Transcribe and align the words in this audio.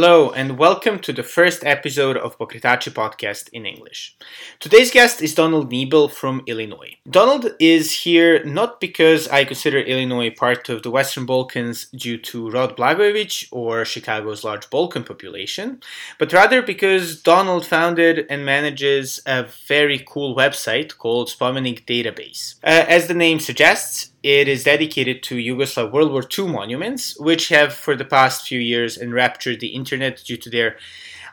Hello, 0.00 0.30
and 0.30 0.56
welcome 0.56 1.00
to 1.00 1.12
the 1.12 1.24
first 1.24 1.64
episode 1.64 2.16
of 2.16 2.38
Pokretači 2.38 2.92
podcast 2.92 3.48
in 3.52 3.66
English. 3.66 4.16
Today's 4.60 4.92
guest 4.92 5.20
is 5.20 5.34
Donald 5.34 5.72
Niebyl 5.72 6.08
from 6.08 6.44
Illinois. 6.46 6.94
Donald 7.10 7.50
is 7.58 8.04
here 8.04 8.44
not 8.44 8.80
because 8.80 9.26
I 9.26 9.44
consider 9.44 9.80
Illinois 9.80 10.30
part 10.30 10.68
of 10.68 10.84
the 10.84 10.90
Western 10.92 11.26
Balkans 11.26 11.86
due 11.86 12.16
to 12.16 12.48
Rod 12.48 12.76
Blagojevich 12.76 13.48
or 13.50 13.84
Chicago's 13.84 14.44
large 14.44 14.70
Balkan 14.70 15.02
population, 15.02 15.80
but 16.20 16.32
rather 16.32 16.62
because 16.62 17.20
Donald 17.20 17.66
founded 17.66 18.24
and 18.30 18.46
manages 18.46 19.20
a 19.26 19.48
very 19.66 19.98
cool 20.06 20.36
website 20.36 20.96
called 20.96 21.26
Spomenik 21.26 21.86
Database. 21.86 22.54
Uh, 22.62 22.84
as 22.86 23.08
the 23.08 23.14
name 23.14 23.40
suggests, 23.40 24.12
it 24.22 24.48
is 24.48 24.64
dedicated 24.64 25.22
to 25.24 25.36
Yugoslav 25.36 25.92
World 25.92 26.12
War 26.12 26.24
II 26.36 26.48
monuments, 26.48 27.18
which 27.18 27.48
have 27.48 27.72
for 27.72 27.94
the 27.96 28.04
past 28.04 28.46
few 28.46 28.58
years 28.58 28.98
enraptured 28.98 29.60
the 29.60 29.68
internet 29.68 30.22
due 30.24 30.36
to 30.36 30.50
their 30.50 30.76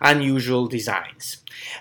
unusual 0.02 0.68
designs. 0.68 1.38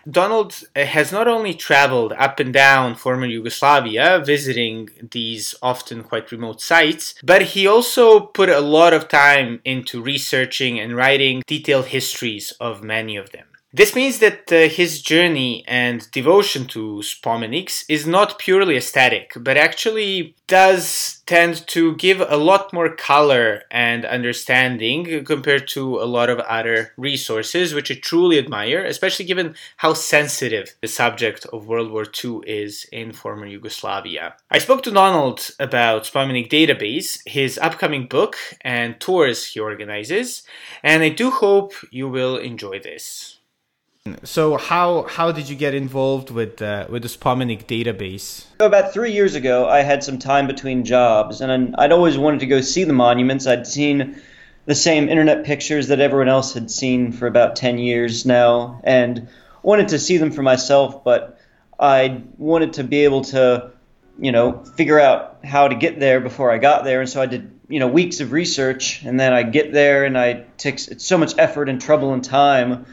Donald 0.09 0.63
uh, 0.77 0.85
has 0.85 1.13
not 1.13 1.29
only 1.29 1.55
traveled 1.55 2.13
up 2.13 2.39
and 2.41 2.53
down 2.53 2.95
former 2.95 3.27
Yugoslavia, 3.27 4.23
visiting 4.25 4.89
these 5.11 5.55
often 5.63 6.03
quite 6.03 6.31
remote 6.31 6.61
sites, 6.61 7.15
but 7.23 7.43
he 7.43 7.67
also 7.67 8.21
put 8.21 8.49
a 8.49 8.61
lot 8.61 8.93
of 8.93 9.09
time 9.09 9.61
into 9.65 10.01
researching 10.01 10.79
and 10.79 10.97
writing 10.97 11.43
detailed 11.47 11.87
histories 11.87 12.53
of 12.61 12.83
many 12.83 13.17
of 13.17 13.31
them. 13.31 13.47
This 13.77 13.97
means 13.97 14.21
that 14.21 14.53
uh, 14.53 14.69
his 14.69 15.03
journey 15.03 15.65
and 15.67 16.09
devotion 16.13 16.69
to 16.69 17.03
spomeniks 17.03 17.85
is 17.89 18.07
not 18.07 18.39
purely 18.39 18.77
aesthetic, 18.77 19.33
but 19.35 19.57
actually 19.57 20.37
does 20.47 21.23
tend 21.27 21.67
to 21.67 21.97
give 21.97 22.21
a 22.21 22.37
lot 22.37 22.73
more 22.73 22.95
color 22.95 23.63
and 23.73 24.05
understanding 24.05 25.25
compared 25.25 25.67
to 25.71 25.99
a 25.99 26.07
lot 26.07 26.31
of 26.31 26.39
other 26.39 26.93
resources, 26.97 27.75
which 27.75 27.91
I 27.91 27.95
truly 27.95 28.39
admire, 28.39 28.85
especially 28.85 29.25
given 29.25 29.57
how 29.79 29.95
sensitive 29.95 30.77
the 30.81 30.87
subject 30.87 31.45
of 31.47 31.67
World 31.67 31.91
War 31.91 32.05
II 32.05 32.43
is 32.47 32.87
in 32.93 33.13
former 33.13 33.47
Yugoslavia. 33.47 34.37
I 34.53 34.59
spoke 34.59 34.85
to 34.85 34.93
Donald 34.93 35.51
about 35.59 36.05
Spomenik 36.05 36.49
Database, 36.49 37.27
his 37.27 37.59
upcoming 37.59 38.07
book, 38.07 38.37
and 38.61 39.01
tours 39.01 39.45
he 39.47 39.59
organizes, 39.59 40.45
and 40.85 41.03
I 41.03 41.09
do 41.09 41.33
hope 41.33 41.73
you 41.91 42.09
will 42.09 42.37
enjoy 42.37 42.79
this. 42.79 43.41
So 44.25 44.59
how 44.59 45.05
how 45.05 45.33
did 45.33 45.49
you 45.49 45.57
get 45.57 45.73
involved 45.73 46.31
with 46.31 46.61
uh, 46.61 46.87
with 46.91 47.01
the 47.01 47.09
Spomenik 47.09 47.65
database? 47.65 48.45
So 48.61 48.67
About 48.67 48.93
three 48.93 49.13
years 49.13 49.35
ago, 49.35 49.67
I 49.67 49.81
had 49.81 50.05
some 50.05 50.19
time 50.19 50.47
between 50.47 50.85
jobs, 50.85 51.41
and 51.41 51.75
I'd 51.79 51.91
always 51.91 52.19
wanted 52.19 52.41
to 52.41 52.47
go 52.47 52.61
see 52.61 52.85
the 52.85 52.93
monuments. 52.93 53.47
I'd 53.47 53.67
seen 53.67 54.21
the 54.67 54.75
same 54.75 55.09
internet 55.09 55.47
pictures 55.47 55.89
that 55.89 56.01
everyone 56.01 56.29
else 56.29 56.53
had 56.53 56.71
seen 56.71 57.13
for 57.13 57.27
about 57.27 57.57
ten 57.57 57.79
years 57.79 58.27
now, 58.27 58.83
and 58.85 59.27
wanted 59.63 59.89
to 59.89 59.99
see 59.99 60.19
them 60.19 60.33
for 60.33 60.43
myself. 60.43 61.03
But 61.03 61.41
I 61.81 62.25
wanted 62.37 62.75
to 62.75 62.85
be 62.85 63.05
able 63.05 63.23
to, 63.33 63.71
you 64.19 64.33
know, 64.33 64.65
figure 64.77 65.01
out 65.01 65.39
how 65.47 65.69
to 65.69 65.75
get 65.77 65.99
there 65.99 66.21
before 66.21 66.51
I 66.51 66.59
got 66.59 66.85
there, 66.85 67.01
and 67.01 67.09
so 67.09 67.23
I 67.23 67.27
did, 67.27 67.59
you 67.71 67.81
know, 67.81 67.89
weeks 67.89 68.21
of 68.21 68.33
research, 68.33 69.03
and 69.03 69.19
then 69.19 69.33
I 69.33 69.45
get 69.45 69.73
there, 69.73 70.05
and 70.05 70.19
I 70.19 70.45
take 70.59 70.79
so 70.79 71.17
much 71.17 71.33
effort 71.39 71.71
and 71.71 71.81
trouble 71.81 72.13
and 72.13 72.23
time 72.23 72.85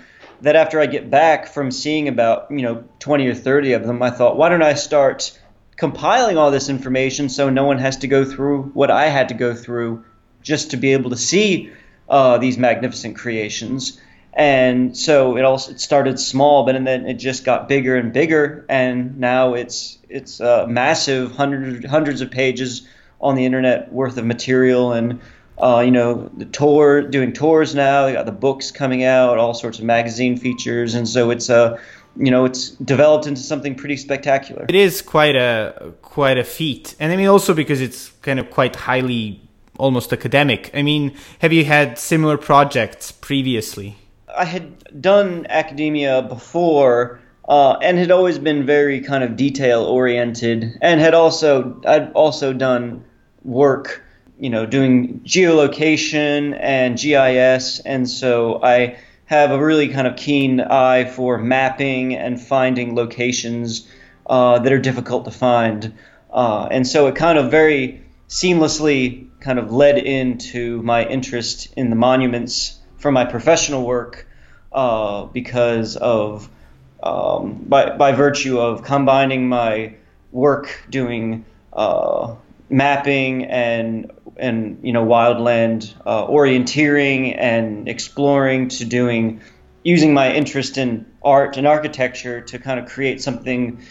that 0.42 0.56
after 0.56 0.80
I 0.80 0.86
get 0.86 1.10
back 1.10 1.48
from 1.48 1.72
seeing 1.72 2.08
about, 2.08 2.48
you 2.50 2.62
know, 2.62 2.84
20 3.00 3.28
or 3.28 3.36
30 3.36 3.74
of 3.74 3.86
them, 3.86 4.02
I 4.02 4.10
thought, 4.10 4.38
why 4.38 4.50
don't 4.50 4.64
I 4.64 4.74
start 4.74 5.38
compiling 5.78 6.38
all 6.38 6.52
this 6.52 6.70
information 6.70 7.30
so 7.30 7.50
no 7.50 7.64
one 7.64 7.80
has 7.80 7.98
to 7.98 8.08
go 8.08 8.26
through 8.26 8.64
what 8.74 8.92
I 8.92 9.08
had 9.08 9.30
to 9.30 9.34
go 9.34 9.54
through 9.54 10.04
just 10.42 10.72
to 10.72 10.78
be 10.78 10.94
able 10.94 11.12
to 11.12 11.18
see 11.18 11.72
uh, 12.10 12.38
these 12.38 12.58
magnificent 12.58 13.16
creations. 13.16 14.00
And 14.34 14.96
so 14.96 15.38
it 15.38 15.44
all 15.44 15.56
it 15.56 15.80
started 15.80 16.20
small, 16.20 16.66
but 16.66 16.76
and 16.76 16.88
then 16.88 17.06
it 17.06 17.16
just 17.16 17.44
got 17.44 17.68
bigger 17.68 17.98
and 17.98 18.14
bigger, 18.14 18.66
and 18.70 19.20
now 19.20 19.56
it's 19.56 19.98
it's 20.08 20.40
uh, 20.40 20.66
massive, 20.68 21.34
hundreds 21.34 21.86
hundreds 21.86 22.22
of 22.22 22.32
pages 22.32 22.88
on 23.20 23.36
the 23.36 23.46
internet 23.46 23.92
worth 23.92 24.18
of 24.18 24.26
material 24.26 24.94
and 24.94 25.20
uh, 25.62 25.82
you 25.86 25.92
know, 25.92 26.30
the 26.36 26.46
tour, 26.46 27.04
doing 27.04 27.34
tours 27.34 27.76
now. 27.76 28.08
They 28.08 28.14
got 28.14 28.26
the 28.26 28.32
books 28.32 28.72
coming 28.72 29.04
out, 29.04 29.38
all 29.38 29.54
sorts 29.54 29.78
of 29.78 29.86
magazine 29.86 30.36
features, 30.36 30.96
and 30.96 31.08
so 31.08 31.30
it's 31.30 31.50
a, 31.50 31.56
uh, 31.56 31.80
you 32.18 32.32
know, 32.32 32.46
it's 32.46 32.72
developed 32.72 33.28
into 33.28 33.42
something 33.42 33.76
pretty 33.76 33.96
spectacular. 33.96 34.66
It 34.68 34.76
is 34.76 35.02
quite 35.02 35.36
a 35.36 35.94
quite 36.02 36.38
a 36.38 36.44
feat, 36.44 36.96
and 37.00 37.14
I 37.14 37.16
mean 37.16 37.28
also 37.28 37.54
because 37.54 37.80
it's 37.80 38.10
kind 38.24 38.40
of 38.40 38.50
quite 38.50 38.76
highly, 38.76 39.40
almost 39.78 40.12
academic. 40.12 40.72
I 40.74 40.82
mean, 40.82 41.16
have 41.40 41.54
you 41.54 41.64
had 41.64 42.00
similar 42.00 42.38
projects 42.38 43.12
previously? 43.12 43.98
I 44.36 44.46
had 44.46 45.02
done 45.02 45.46
academia 45.50 46.22
before. 46.24 47.20
Uh, 47.50 47.78
and 47.82 47.98
had 47.98 48.12
always 48.12 48.38
been 48.40 48.66
very 48.66 49.02
kind 49.02 49.24
of 49.26 49.36
detail 49.36 49.84
oriented, 49.84 50.78
and 50.80 51.02
had 51.02 51.14
also 51.14 51.82
I'd 51.86 52.12
also 52.14 52.54
done 52.54 53.04
work 53.44 54.04
you 54.42 54.50
know, 54.50 54.66
doing 54.66 55.20
geolocation 55.20 56.58
and 56.60 56.98
GIS, 56.98 57.80
and 57.82 58.10
so 58.10 58.60
I 58.64 58.98
have 59.26 59.52
a 59.52 59.64
really 59.64 59.90
kind 59.90 60.08
of 60.08 60.16
keen 60.16 60.60
eye 60.60 61.06
for 61.06 61.38
mapping 61.38 62.16
and 62.16 62.42
finding 62.42 62.96
locations 62.96 63.88
uh, 64.26 64.58
that 64.58 64.74
are 64.74 64.80
difficult 64.80 65.26
to 65.26 65.32
find. 65.32 65.94
Uh, 66.32 66.68
and 66.72 66.88
so 66.88 67.06
it 67.06 67.16
kind 67.16 67.38
of 67.38 67.52
very 67.52 68.04
seamlessly 68.30 69.30
kind 69.42 69.60
of 69.60 69.72
led 69.72 70.00
into 70.00 70.82
my 70.82 71.06
interest 71.06 71.72
in 71.78 71.92
the 71.92 71.96
monuments 71.96 72.80
for 72.98 73.12
my 73.12 73.26
professional 73.26 73.86
work 73.86 74.28
uh, 74.72 75.26
because 75.26 75.98
of 75.98 76.50
um, 77.04 77.64
by, 77.68 77.96
by 77.96 78.12
virtue 78.12 78.60
of 78.60 78.84
combining 78.84 79.48
my 79.48 79.94
work 80.32 80.84
doing 80.90 81.46
uh, 81.74 82.34
mapping 82.72 83.46
and 83.46 84.12
and 84.38 84.80
you 84.84 84.94
know 84.94 85.06
wildland 85.06 85.94
uh, 86.06 86.26
orienteering 86.28 87.36
and 87.38 87.88
exploring 87.88 88.68
to 88.70 88.86
doing 88.86 89.42
using 89.84 90.14
my 90.14 90.32
interest 90.34 90.78
in 90.78 91.06
art 91.24 91.58
and 91.58 91.68
architecture 91.68 92.42
to 92.42 92.60
kind 92.60 92.80
of 92.80 92.88
create 92.88 93.22
something 93.22 93.82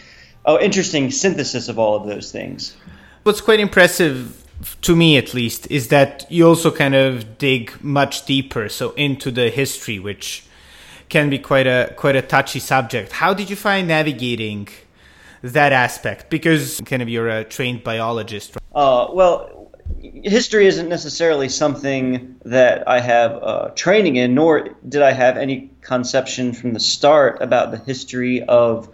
oh 0.45 0.59
interesting 0.59 1.11
synthesis 1.11 1.67
of 1.67 1.77
all 1.79 1.95
of 1.95 2.07
those 2.07 2.31
things. 2.31 2.75
What's 3.23 3.41
quite 3.41 3.59
impressive 3.59 4.37
to 4.81 4.95
me 4.95 5.17
at 5.17 5.33
least 5.33 5.69
is 5.69 5.87
that 5.89 6.25
you 6.29 6.47
also 6.47 6.71
kind 6.71 6.95
of 6.95 7.37
dig 7.37 7.71
much 7.83 8.25
deeper 8.25 8.69
so 8.69 8.91
into 8.91 9.31
the 9.31 9.49
history 9.49 9.99
which 9.99 10.43
can 11.09 11.29
be 11.29 11.39
quite 11.39 11.67
a 11.67 11.93
quite 11.97 12.15
a 12.15 12.21
touchy 12.21 12.59
subject. 12.59 13.11
How 13.11 13.33
did 13.33 13.49
you 13.49 13.55
find 13.55 13.87
navigating 13.87 14.69
that 15.41 15.73
aspect? 15.73 16.29
Because 16.29 16.79
kind 16.85 17.01
of 17.01 17.09
you're 17.09 17.29
a 17.29 17.43
trained 17.43 17.83
biologist 17.83 18.55
right? 18.55 18.79
uh, 18.81 19.07
well 19.11 19.60
history 19.99 20.67
isn't 20.67 20.89
necessarily 20.89 21.49
something 21.49 22.35
that 22.45 22.87
I 22.87 22.99
have 22.99 23.31
uh, 23.41 23.69
training 23.75 24.15
in, 24.15 24.35
nor 24.35 24.69
did 24.87 25.01
I 25.01 25.11
have 25.11 25.37
any 25.37 25.71
conception 25.81 26.53
from 26.53 26.73
the 26.73 26.79
start 26.79 27.41
about 27.41 27.71
the 27.71 27.77
history 27.77 28.43
of 28.43 28.89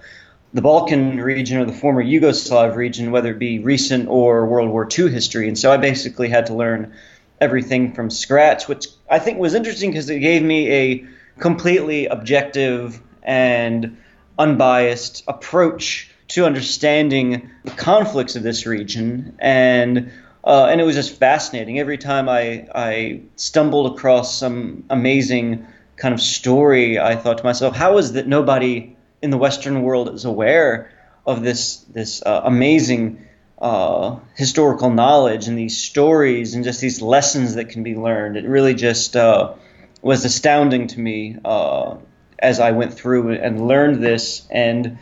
the 0.53 0.61
Balkan 0.61 1.19
region 1.19 1.59
or 1.59 1.65
the 1.65 1.73
former 1.73 2.03
Yugoslav 2.03 2.75
region, 2.75 3.11
whether 3.11 3.31
it 3.31 3.39
be 3.39 3.59
recent 3.59 4.07
or 4.07 4.45
World 4.45 4.69
War 4.69 4.87
II 4.87 5.11
history. 5.11 5.47
And 5.47 5.57
so 5.57 5.71
I 5.71 5.77
basically 5.77 6.29
had 6.29 6.47
to 6.47 6.53
learn 6.53 6.93
everything 7.39 7.93
from 7.93 8.09
scratch, 8.09 8.67
which 8.67 8.87
I 9.09 9.19
think 9.19 9.37
was 9.37 9.53
interesting 9.53 9.91
because 9.91 10.09
it 10.09 10.19
gave 10.19 10.41
me 10.41 10.71
a 10.71 11.05
completely 11.39 12.07
objective 12.07 12.99
and 13.21 13.97
unbiased 14.39 15.23
approach 15.27 16.11
to 16.29 16.45
understanding 16.45 17.49
the 17.63 17.71
conflicts 17.71 18.35
of 18.35 18.43
this 18.43 18.65
region 18.65 19.37
and 19.39 20.11
uh, 20.47 20.67
and 20.71 20.79
it 20.79 20.85
was 20.85 20.95
just 20.95 21.19
fascinating. 21.19 21.77
Every 21.77 21.97
time 21.97 22.29
I, 22.29 22.67
I 22.73 23.21
stumbled 23.35 23.97
across 23.97 24.37
some 24.37 24.85
amazing 24.89 25.67
kind 25.97 26.13
of 26.13 26.21
story, 26.21 26.97
I 26.97 27.17
thought 27.17 27.39
to 27.39 27.43
myself, 27.43 27.75
how 27.75 27.97
is 27.97 28.13
that 28.13 28.27
nobody 28.27 28.95
in 29.21 29.29
the 29.29 29.37
Western 29.37 29.81
world 29.81 30.07
is 30.15 30.23
aware 30.23 30.89
of 31.25 31.43
this 31.43 31.79
this 31.91 32.23
uh, 32.25 32.43
amazing 32.45 33.27
uh, 33.59 34.19
historical 34.35 34.89
knowledge 34.89 35.49
and 35.49 35.57
these 35.57 35.77
stories 35.77 36.53
and 36.53 36.63
just 36.63 36.79
these 36.79 37.01
lessons 37.01 37.55
that 37.55 37.67
can 37.67 37.83
be 37.83 37.95
learned? 37.95 38.37
It 38.37 38.45
really 38.45 38.73
just 38.73 39.17
uh, 39.17 39.55
was 40.01 40.23
astounding 40.23 40.87
to 40.87 40.99
me 41.01 41.35
uh, 41.43 41.97
as 42.39 42.61
I 42.61 42.71
went 42.71 42.93
through 42.93 43.33
and 43.33 43.67
learned 43.67 44.01
this 44.01 44.47
and 44.49 44.97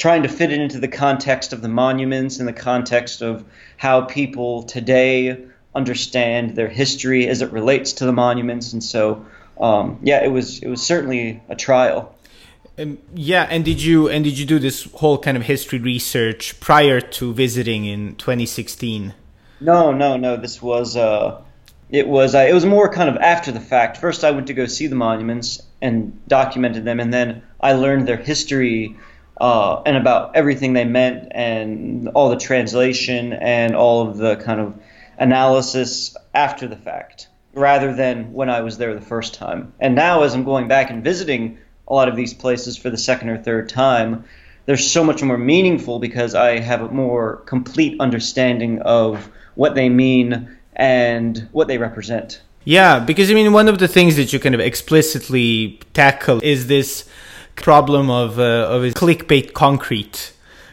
trying 0.00 0.22
to 0.22 0.28
fit 0.28 0.50
it 0.50 0.58
into 0.58 0.80
the 0.80 0.88
context 0.88 1.52
of 1.52 1.60
the 1.60 1.68
monuments 1.68 2.38
and 2.38 2.48
the 2.48 2.54
context 2.54 3.20
of 3.20 3.44
how 3.76 4.00
people 4.00 4.62
today 4.62 5.36
understand 5.74 6.56
their 6.56 6.68
history 6.68 7.28
as 7.28 7.42
it 7.42 7.52
relates 7.52 7.92
to 7.92 8.06
the 8.06 8.12
monuments. 8.12 8.72
And 8.72 8.82
so, 8.82 9.26
um, 9.60 10.00
yeah, 10.02 10.24
it 10.24 10.28
was 10.28 10.58
it 10.60 10.68
was 10.68 10.82
certainly 10.82 11.42
a 11.50 11.54
trial. 11.54 12.16
Um, 12.78 12.96
yeah, 13.14 13.46
and 13.50 13.62
did 13.62 13.82
you 13.82 14.08
and 14.08 14.24
did 14.24 14.38
you 14.38 14.46
do 14.46 14.58
this 14.58 14.84
whole 14.94 15.18
kind 15.18 15.36
of 15.36 15.42
history 15.42 15.78
research 15.78 16.58
prior 16.60 17.02
to 17.02 17.34
visiting 17.34 17.84
in 17.84 18.16
2016? 18.16 19.12
No, 19.60 19.92
no, 19.92 20.16
no. 20.16 20.38
This 20.38 20.62
was 20.62 20.96
uh, 20.96 21.42
it 21.90 22.08
was 22.08 22.34
uh, 22.34 22.46
it 22.48 22.54
was 22.54 22.64
more 22.64 22.90
kind 22.90 23.10
of 23.10 23.18
after 23.18 23.52
the 23.52 23.60
fact. 23.60 23.98
First, 23.98 24.24
I 24.24 24.30
went 24.30 24.46
to 24.46 24.54
go 24.54 24.64
see 24.64 24.86
the 24.86 24.96
monuments 24.96 25.62
and 25.82 26.26
documented 26.26 26.86
them, 26.86 27.00
and 27.00 27.12
then 27.12 27.42
I 27.60 27.74
learned 27.74 28.08
their 28.08 28.16
history 28.16 28.96
uh, 29.40 29.82
and 29.86 29.96
about 29.96 30.36
everything 30.36 30.74
they 30.74 30.84
meant, 30.84 31.28
and 31.30 32.08
all 32.08 32.30
the 32.30 32.36
translation 32.36 33.32
and 33.32 33.74
all 33.74 34.08
of 34.08 34.18
the 34.18 34.36
kind 34.36 34.60
of 34.60 34.74
analysis 35.18 36.16
after 36.34 36.66
the 36.66 36.76
fact, 36.76 37.28
rather 37.54 37.94
than 37.94 38.32
when 38.32 38.50
I 38.50 38.60
was 38.60 38.78
there 38.78 38.94
the 38.94 39.00
first 39.00 39.34
time. 39.34 39.72
And 39.80 39.94
now, 39.94 40.22
as 40.22 40.34
I'm 40.34 40.44
going 40.44 40.68
back 40.68 40.90
and 40.90 41.02
visiting 41.02 41.58
a 41.88 41.94
lot 41.94 42.08
of 42.08 42.16
these 42.16 42.34
places 42.34 42.76
for 42.76 42.90
the 42.90 42.98
second 42.98 43.30
or 43.30 43.38
third 43.38 43.68
time, 43.68 44.24
they're 44.66 44.76
so 44.76 45.02
much 45.02 45.22
more 45.22 45.38
meaningful 45.38 45.98
because 45.98 46.34
I 46.34 46.60
have 46.60 46.82
a 46.82 46.88
more 46.88 47.36
complete 47.46 48.00
understanding 48.00 48.80
of 48.82 49.30
what 49.54 49.74
they 49.74 49.88
mean 49.88 50.56
and 50.76 51.48
what 51.52 51.66
they 51.66 51.78
represent. 51.78 52.40
Yeah, 52.64 53.00
because 53.00 53.30
I 53.30 53.34
mean, 53.34 53.52
one 53.52 53.68
of 53.68 53.78
the 53.78 53.88
things 53.88 54.16
that 54.16 54.32
you 54.32 54.38
kind 54.38 54.54
of 54.54 54.60
explicitly 54.60 55.80
tackle 55.94 56.40
is 56.42 56.66
this 56.66 57.08
problem 57.56 58.10
of 58.10 58.38
uh, 58.38 58.68
of 58.68 58.82
clickbait 58.94 59.52
concrete 59.52 60.32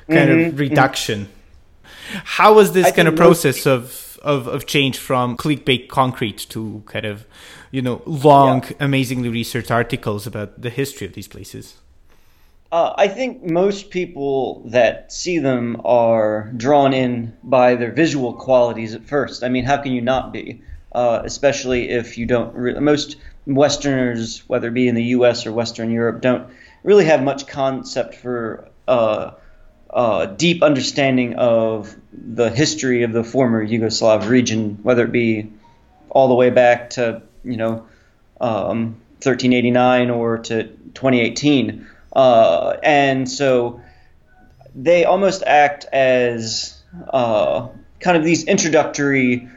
kind 0.09 0.29
mm-hmm, 0.29 0.39
of 0.39 0.47
mm-hmm. 0.47 0.57
reduction. 0.57 1.19
Mm-hmm. 1.25 2.17
How 2.23 2.53
was 2.53 2.71
this 2.71 2.87
I 2.87 2.91
kind 2.91 3.07
of 3.07 3.15
process 3.15 3.65
of, 3.65 4.17
of 4.21 4.47
of 4.47 4.65
change 4.65 4.97
from 4.97 5.37
clickbait 5.37 5.89
concrete 5.89 6.47
to 6.49 6.83
kind 6.85 7.05
of 7.05 7.25
you 7.71 7.81
know 7.81 8.01
long, 8.05 8.63
yeah. 8.63 8.75
amazingly 8.79 9.29
researched 9.29 9.71
articles 9.71 10.25
about 10.25 10.61
the 10.61 10.69
history 10.69 11.05
of 11.07 11.13
these 11.13 11.27
places? 11.27 11.75
Uh, 12.69 12.93
I 12.97 13.07
think 13.07 13.43
most 13.43 13.91
people 13.91 14.63
that 14.65 15.11
see 15.13 15.39
them 15.39 15.81
are 15.85 16.51
drawn 16.57 16.93
in 16.93 17.33
by 17.41 17.75
their 17.75 17.91
visual 17.91 18.33
qualities 18.33 18.93
at 18.93 19.05
first. 19.05 19.41
I 19.41 19.47
mean, 19.49 19.63
how 19.63 19.77
can 19.77 19.93
you 19.93 20.01
not 20.01 20.33
be? 20.33 20.61
Uh, 20.91 21.21
especially 21.23 21.89
if 21.89 22.17
you 22.17 22.25
don't. 22.25 22.53
Re- 22.55 22.79
most 22.79 23.17
Westerners, 23.45 24.43
whether 24.47 24.67
it 24.67 24.73
be 24.73 24.87
in 24.87 24.95
the 24.95 25.03
U.S. 25.15 25.45
or 25.45 25.53
Western 25.53 25.91
Europe, 25.91 26.21
don't 26.21 26.49
really 26.87 27.03
have 27.03 27.21
much 27.21 27.45
concept 27.47 28.15
for 28.15 28.69
uh, 28.87 29.31
uh, 29.89 30.25
deep 30.25 30.63
understanding 30.63 31.35
of 31.35 31.93
the 32.13 32.49
history 32.49 33.03
of 33.03 33.11
the 33.11 33.25
former 33.25 33.63
Yugoslav 33.65 34.29
region, 34.29 34.79
whether 34.83 35.03
it 35.03 35.11
be 35.11 35.51
all 36.09 36.29
the 36.29 36.33
way 36.33 36.49
back 36.49 36.91
to 36.91 37.21
you 37.43 37.57
know 37.57 37.85
um, 38.39 38.95
1389 39.21 40.09
or 40.09 40.37
to 40.37 40.63
2018. 40.93 41.85
Uh, 42.15 42.77
and 42.81 43.29
so 43.29 43.81
they 44.73 45.03
almost 45.03 45.43
act 45.45 45.83
as 45.91 46.81
uh, 47.09 47.67
kind 47.99 48.15
of 48.15 48.23
these 48.23 48.45
introductory 48.45 49.49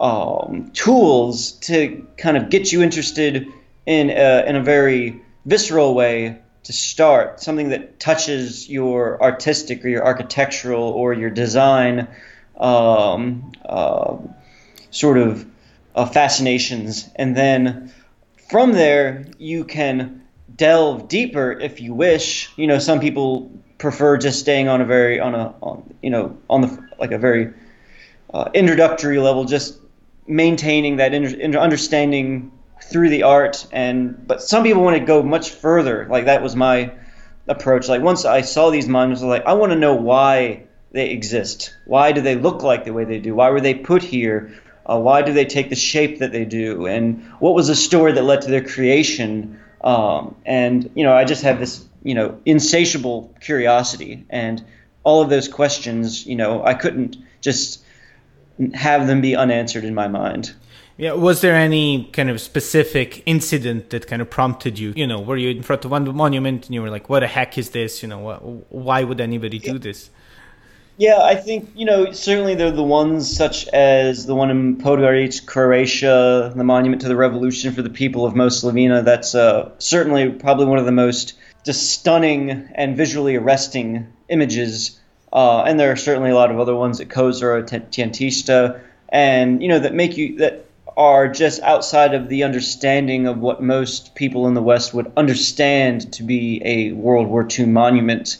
um, 0.00 0.72
tools 0.72 1.52
to 1.52 2.04
kind 2.16 2.36
of 2.36 2.50
get 2.50 2.72
you 2.72 2.82
interested 2.82 3.46
in 3.86 4.10
a, 4.10 4.44
in 4.44 4.56
a 4.56 4.62
very 4.62 5.22
visceral 5.46 5.94
way 5.94 6.40
to 6.64 6.72
start, 6.72 7.40
something 7.40 7.68
that 7.70 8.00
touches 8.00 8.68
your 8.68 9.22
artistic 9.22 9.84
or 9.84 9.88
your 9.88 10.04
architectural 10.04 10.82
or 10.82 11.12
your 11.12 11.30
design 11.30 12.08
um, 12.58 13.52
uh, 13.66 14.16
sort 14.90 15.18
of 15.18 15.46
uh, 15.94 16.06
fascinations. 16.06 17.08
And 17.16 17.36
then 17.36 17.92
from 18.48 18.72
there, 18.72 19.26
you 19.38 19.64
can 19.64 20.22
delve 20.54 21.08
deeper 21.08 21.52
if 21.52 21.80
you 21.80 21.94
wish. 21.94 22.50
You 22.56 22.66
know, 22.66 22.78
some 22.78 23.00
people 23.00 23.50
prefer 23.78 24.16
just 24.16 24.40
staying 24.40 24.68
on 24.68 24.80
a 24.80 24.84
very 24.84 25.20
on 25.20 25.34
a 25.34 25.54
on, 25.60 25.94
you 26.00 26.10
know 26.10 26.38
on 26.48 26.62
the 26.62 26.88
like 26.98 27.12
a 27.12 27.18
very 27.18 27.52
uh, 28.32 28.50
introductory 28.54 29.18
level, 29.18 29.44
just 29.44 29.78
maintaining 30.26 30.96
that 30.96 31.12
inter- 31.12 31.58
understanding 31.58 32.50
through 32.90 33.10
the 33.10 33.24
art. 33.24 33.66
And 33.72 34.26
but 34.26 34.42
some 34.42 34.62
people 34.62 34.82
want 34.82 34.98
to 34.98 35.04
go 35.04 35.22
much 35.22 35.50
further. 35.50 36.06
Like 36.08 36.26
that 36.26 36.42
was 36.42 36.56
my 36.56 36.92
approach. 37.46 37.88
Like 37.88 38.02
once 38.02 38.24
I 38.24 38.42
saw 38.42 38.70
these 38.70 38.88
monuments, 38.88 39.22
I 39.22 39.26
was 39.26 39.38
like, 39.38 39.46
I 39.46 39.54
want 39.54 39.72
to 39.72 39.78
know 39.78 39.94
why 39.94 40.64
they 40.92 41.10
exist. 41.10 41.74
Why 41.86 42.12
do 42.12 42.20
they 42.20 42.36
look 42.36 42.62
like 42.62 42.84
the 42.84 42.92
way 42.92 43.04
they 43.04 43.18
do? 43.18 43.34
Why 43.34 43.50
were 43.50 43.60
they 43.60 43.74
put 43.74 44.02
here? 44.02 44.54
Uh, 44.86 44.98
why 44.98 45.22
do 45.22 45.32
they 45.32 45.44
take 45.44 45.70
the 45.70 45.76
shape 45.76 46.18
that 46.18 46.30
they 46.30 46.44
do? 46.44 46.86
And 46.86 47.24
what 47.40 47.54
was 47.54 47.68
the 47.68 47.74
story 47.74 48.12
that 48.12 48.22
led 48.22 48.42
to 48.42 48.50
their 48.50 48.64
creation? 48.64 49.58
Um, 49.82 50.36
and 50.44 50.90
you 50.94 51.04
know, 51.04 51.14
I 51.14 51.24
just 51.24 51.42
have 51.42 51.58
this 51.58 51.84
you 52.02 52.14
know 52.14 52.40
insatiable 52.44 53.34
curiosity, 53.40 54.24
and 54.30 54.64
all 55.02 55.20
of 55.22 55.30
those 55.30 55.48
questions, 55.48 56.26
you 56.26 56.36
know, 56.36 56.64
I 56.64 56.74
couldn't 56.74 57.16
just 57.40 57.82
have 58.74 59.06
them 59.06 59.20
be 59.20 59.36
unanswered 59.36 59.84
in 59.84 59.94
my 59.94 60.08
mind. 60.08 60.54
Yeah, 60.96 61.14
was 61.14 61.40
there 61.40 61.56
any 61.56 62.04
kind 62.12 62.30
of 62.30 62.40
specific 62.40 63.22
incident 63.26 63.90
that 63.90 64.06
kind 64.06 64.22
of 64.22 64.30
prompted 64.30 64.78
you? 64.78 64.92
You 64.94 65.08
know, 65.08 65.20
were 65.20 65.36
you 65.36 65.50
in 65.50 65.62
front 65.62 65.84
of 65.84 65.90
one 65.90 66.14
monument 66.14 66.66
and 66.66 66.74
you 66.74 66.82
were 66.82 66.90
like, 66.90 67.08
"What 67.08 67.20
the 67.20 67.26
heck 67.26 67.58
is 67.58 67.70
this? 67.70 68.02
You 68.02 68.08
know, 68.08 68.64
why 68.68 69.02
would 69.02 69.20
anybody 69.20 69.58
do 69.58 69.78
this?" 69.78 70.10
Yeah, 70.96 71.20
I 71.20 71.34
think 71.34 71.70
you 71.74 71.84
know 71.84 72.12
certainly 72.12 72.54
they're 72.54 72.70
the 72.70 72.84
ones 72.84 73.36
such 73.36 73.66
as 73.68 74.26
the 74.26 74.34
one 74.36 74.50
in 74.50 74.76
Podgarić, 74.76 75.46
Croatia, 75.46 76.52
the 76.54 76.62
monument 76.62 77.02
to 77.02 77.08
the 77.08 77.16
revolution 77.16 77.72
for 77.74 77.82
the 77.82 77.90
people 77.90 78.24
of 78.24 78.36
Moslavina. 78.36 79.02
That's 79.02 79.34
uh, 79.34 79.72
certainly 79.78 80.30
probably 80.30 80.66
one 80.66 80.78
of 80.78 80.84
the 80.84 80.92
most 80.92 81.34
just 81.64 81.90
stunning 81.90 82.68
and 82.76 82.96
visually 82.96 83.34
arresting 83.34 84.06
images. 84.28 85.00
Uh, 85.32 85.62
and 85.62 85.80
there 85.80 85.90
are 85.90 85.96
certainly 85.96 86.30
a 86.30 86.34
lot 86.36 86.52
of 86.52 86.60
other 86.60 86.76
ones 86.76 87.00
at 87.00 87.08
Kozara, 87.08 87.64
Tjentište, 87.64 88.80
and 89.08 89.60
you 89.60 89.68
know 89.68 89.80
that 89.80 89.94
make 89.94 90.16
you 90.16 90.38
that 90.38 90.63
are 90.96 91.28
just 91.28 91.60
outside 91.62 92.14
of 92.14 92.28
the 92.28 92.44
understanding 92.44 93.26
of 93.26 93.38
what 93.38 93.62
most 93.62 94.14
people 94.14 94.46
in 94.46 94.54
the 94.54 94.62
West 94.62 94.94
would 94.94 95.12
understand 95.16 96.12
to 96.12 96.22
be 96.22 96.62
a 96.64 96.92
World 96.92 97.26
War 97.26 97.46
II 97.50 97.66
monument. 97.66 98.38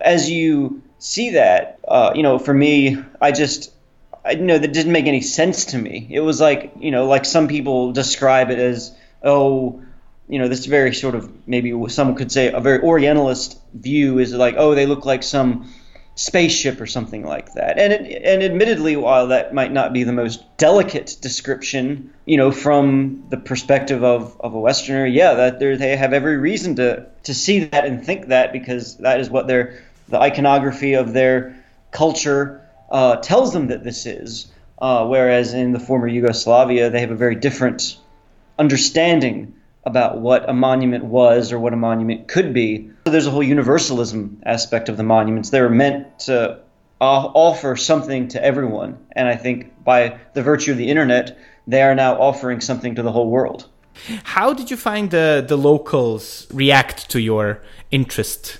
As 0.00 0.30
you 0.30 0.82
see 0.98 1.30
that, 1.30 1.80
uh, 1.86 2.12
you 2.14 2.22
know, 2.22 2.38
for 2.38 2.54
me, 2.54 2.96
I 3.20 3.32
just, 3.32 3.72
I 4.24 4.32
you 4.32 4.42
know 4.42 4.58
that 4.58 4.72
didn't 4.72 4.92
make 4.92 5.06
any 5.06 5.20
sense 5.20 5.66
to 5.66 5.78
me. 5.78 6.06
It 6.10 6.20
was 6.20 6.40
like, 6.40 6.72
you 6.78 6.90
know, 6.90 7.06
like 7.06 7.24
some 7.24 7.48
people 7.48 7.92
describe 7.92 8.50
it 8.50 8.58
as, 8.58 8.94
oh, 9.22 9.82
you 10.28 10.38
know, 10.38 10.46
this 10.46 10.66
very 10.66 10.94
sort 10.94 11.16
of 11.16 11.48
maybe 11.48 11.74
someone 11.88 12.16
could 12.16 12.30
say 12.30 12.52
a 12.52 12.60
very 12.60 12.80
Orientalist 12.82 13.58
view 13.74 14.20
is 14.20 14.32
like, 14.32 14.54
oh, 14.56 14.76
they 14.76 14.86
look 14.86 15.04
like 15.04 15.24
some 15.24 15.72
spaceship 16.20 16.78
or 16.82 16.86
something 16.86 17.24
like 17.24 17.54
that. 17.54 17.78
And 17.78 17.94
it, 17.94 18.22
and 18.22 18.42
admittedly, 18.42 18.94
while 18.94 19.28
that 19.28 19.54
might 19.54 19.72
not 19.72 19.94
be 19.94 20.04
the 20.04 20.12
most 20.12 20.44
delicate 20.58 21.16
description, 21.22 22.12
you 22.26 22.36
know, 22.36 22.52
from 22.52 23.24
the 23.30 23.38
perspective 23.38 24.04
of, 24.04 24.38
of 24.38 24.52
a 24.52 24.60
Westerner, 24.60 25.06
yeah, 25.06 25.32
that 25.32 25.58
they 25.58 25.96
have 25.96 26.12
every 26.12 26.36
reason 26.36 26.76
to 26.76 27.06
to 27.22 27.32
see 27.32 27.64
that 27.64 27.86
and 27.86 28.04
think 28.04 28.28
that 28.28 28.52
because 28.52 28.98
that 28.98 29.18
is 29.18 29.30
what 29.30 29.46
their 29.46 29.82
the 30.10 30.18
iconography 30.20 30.92
of 30.92 31.14
their 31.14 31.56
culture 31.90 32.68
uh, 32.90 33.16
tells 33.16 33.54
them 33.54 33.68
that 33.68 33.82
this 33.82 34.04
is. 34.04 34.52
Uh, 34.78 35.06
whereas 35.06 35.54
in 35.54 35.72
the 35.72 35.80
former 35.80 36.06
Yugoslavia, 36.06 36.90
they 36.90 37.00
have 37.00 37.10
a 37.10 37.16
very 37.16 37.34
different 37.34 37.96
understanding 38.58 39.54
about 39.84 40.18
what 40.18 40.48
a 40.48 40.52
monument 40.52 41.04
was 41.04 41.52
or 41.52 41.58
what 41.58 41.72
a 41.72 41.76
monument 41.76 42.28
could 42.28 42.52
be. 42.52 42.90
So 43.06 43.12
there's 43.12 43.26
a 43.26 43.30
whole 43.30 43.42
universalism 43.42 44.42
aspect 44.44 44.88
of 44.88 44.96
the 44.96 45.02
monuments. 45.02 45.50
They're 45.50 45.70
meant 45.70 46.20
to 46.20 46.60
offer 47.00 47.76
something 47.76 48.28
to 48.28 48.44
everyone. 48.44 48.98
And 49.12 49.26
I 49.26 49.36
think 49.36 49.82
by 49.82 50.18
the 50.34 50.42
virtue 50.42 50.72
of 50.72 50.78
the 50.78 50.88
internet, 50.88 51.38
they 51.66 51.82
are 51.82 51.94
now 51.94 52.20
offering 52.20 52.60
something 52.60 52.96
to 52.96 53.02
the 53.02 53.12
whole 53.12 53.30
world. 53.30 53.68
How 54.24 54.52
did 54.52 54.70
you 54.70 54.76
find 54.76 55.10
the, 55.10 55.44
the 55.46 55.56
locals 55.56 56.46
react 56.52 57.10
to 57.10 57.20
your 57.20 57.62
interest? 57.90 58.58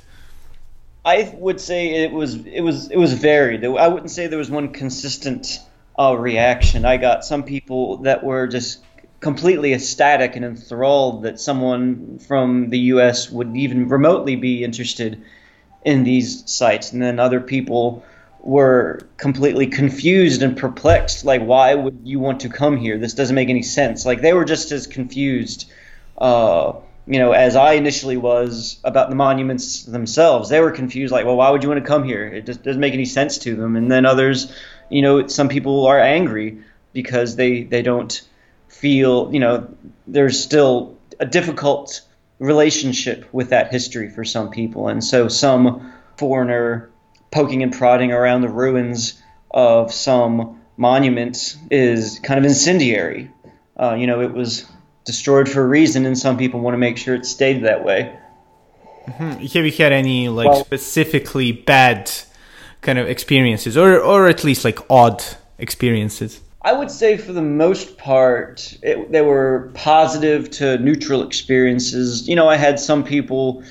I 1.05 1.35
would 1.39 1.61
say 1.61 2.05
it 2.05 2.13
was 2.13 2.35
it 2.35 2.61
was 2.61 2.91
it 2.91 2.99
was 2.99 3.15
varied. 3.15 3.65
I 3.65 3.89
wouldn't 3.89 4.11
say 4.11 4.27
there 4.27 4.39
was 4.39 4.51
one 4.51 4.73
consistent 4.73 5.59
uh, 5.99 6.15
reaction. 6.15 6.85
I 6.85 6.99
got 6.99 7.25
some 7.25 7.43
people 7.43 7.99
that 7.99 8.23
were 8.23 8.47
just 8.47 8.81
completely 9.21 9.75
ecstatic 9.75 10.35
and 10.35 10.45
enthralled 10.45 11.23
that 11.23 11.39
someone 11.39 12.19
from 12.19 12.71
the 12.71 12.79
U.S. 12.95 13.31
would 13.31 13.55
even 13.55 13.89
remotely 13.89 14.37
be 14.37 14.65
interested 14.65 15.23
in 15.85 16.05
these 16.05 16.51
sites, 16.51 16.93
and 16.93 17.01
then 17.03 17.19
other 17.19 17.41
people 17.41 18.05
were 18.41 19.01
completely 19.19 19.67
confused 19.67 20.43
and 20.43 20.57
perplexed. 20.57 21.25
Like, 21.25 21.43
why 21.43 21.75
would 21.75 22.01
you 22.05 22.19
want 22.19 22.41
to 22.41 22.49
come 22.49 22.77
here? 22.79 22.99
This 22.99 23.15
doesn't 23.15 23.35
make 23.35 23.51
any 23.51 23.63
sense. 23.63 24.07
Like, 24.07 24.23
they 24.23 24.33
were 24.33 24.47
just 24.47 24.73
as 24.73 24.87
confused. 24.87 25.71
Uh, 26.17 26.73
you 27.07 27.19
know, 27.19 27.33
as 27.33 27.57
I 27.57 27.73
initially 27.73 28.17
was 28.17 28.79
about 28.85 29.11
the 29.11 29.17
monuments 29.17 29.85
themselves. 29.85 30.49
They 30.49 30.61
were 30.61 30.71
confused, 30.71 31.13
like, 31.13 31.27
well, 31.27 31.37
why 31.37 31.51
would 31.51 31.63
you 31.63 31.69
want 31.69 31.83
to 31.83 31.87
come 31.87 32.05
here? 32.05 32.27
It 32.27 32.47
just 32.47 32.63
doesn't 32.63 32.81
make 32.81 32.95
any 32.95 33.05
sense 33.05 33.39
to 33.39 33.57
them. 33.57 33.75
And 33.75 33.91
then 33.91 34.07
others, 34.07 34.53
you 34.91 35.03
know, 35.03 35.27
some 35.27 35.49
people 35.49 35.87
are 35.87 35.99
angry 35.99 36.63
because 36.93 37.37
they 37.37 37.65
they 37.65 37.83
don't 37.83 38.23
feel, 38.81 39.33
you 39.33 39.41
know, 39.41 39.69
there's 40.07 40.43
still 40.43 40.99
a 41.19 41.27
difficult 41.27 42.01
relationship 42.39 43.29
with 43.33 43.51
that 43.51 43.71
history 43.71 44.09
for 44.09 44.25
some 44.25 44.51
people. 44.51 44.89
And 44.89 45.05
so 45.05 45.29
some 45.29 45.93
foreigner 46.17 46.91
poking 47.31 47.63
and 47.63 47.73
prodding 47.73 48.11
around 48.13 48.41
the 48.41 48.49
ruins 48.49 49.23
of 49.51 49.93
some 49.93 50.61
monument 50.77 51.57
is 51.71 52.19
kind 52.21 52.39
of 52.39 52.45
incendiary. 52.45 53.31
Uh, 53.79 53.95
you 53.95 54.07
know, 54.07 54.23
it 54.23 54.33
was 54.33 54.67
destroyed 55.05 55.49
for 55.49 55.63
a 55.63 55.67
reason, 55.67 56.07
and 56.07 56.19
some 56.19 56.39
people 56.39 56.61
want 56.61 56.75
to 56.75 56.79
make 56.79 56.97
sure 56.97 57.15
it 57.15 57.27
stayed 57.27 57.65
that 57.65 57.85
way. 57.85 58.19
Mm-hmm. 59.07 59.47
Have 59.47 59.67
you 59.67 59.73
had 59.73 59.93
any 59.93 60.29
like 60.29 60.49
well, 60.49 60.65
specifically 60.65 61.53
bad 61.53 62.11
kind 62.81 62.99
of 62.99 63.09
experiences, 63.09 63.77
or 63.77 64.01
or 64.01 64.29
at 64.29 64.45
least 64.45 64.65
like 64.65 64.79
odd 64.89 65.23
experiences? 65.59 66.41
I 66.63 66.73
would 66.73 66.91
say 66.91 67.17
for 67.17 67.33
the 67.33 67.43
most 67.43 67.97
part, 67.97 68.77
it, 68.83 69.11
they 69.11 69.23
were 69.23 69.71
positive 69.75 70.51
to 70.53 70.79
neutral 70.79 71.23
experiences. 71.23 72.29
You 72.29 72.37
know, 72.37 72.49
I 72.49 72.57
had 72.57 72.79
some 72.79 73.05
people. 73.05 73.65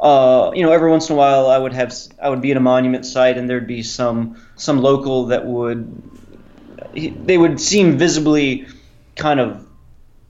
Uh, 0.00 0.50
you 0.52 0.64
know, 0.64 0.72
every 0.72 0.90
once 0.90 1.08
in 1.08 1.14
a 1.14 1.18
while, 1.18 1.48
I 1.48 1.56
would 1.56 1.72
have 1.72 1.94
I 2.20 2.28
would 2.28 2.40
be 2.40 2.50
at 2.50 2.56
a 2.56 2.60
monument 2.60 3.06
site, 3.06 3.38
and 3.38 3.48
there'd 3.48 3.68
be 3.68 3.84
some 3.84 4.36
some 4.56 4.78
local 4.82 5.26
that 5.26 5.46
would 5.46 6.02
they 6.94 7.38
would 7.38 7.60
seem 7.60 7.96
visibly 7.96 8.66
kind 9.14 9.38
of 9.38 9.64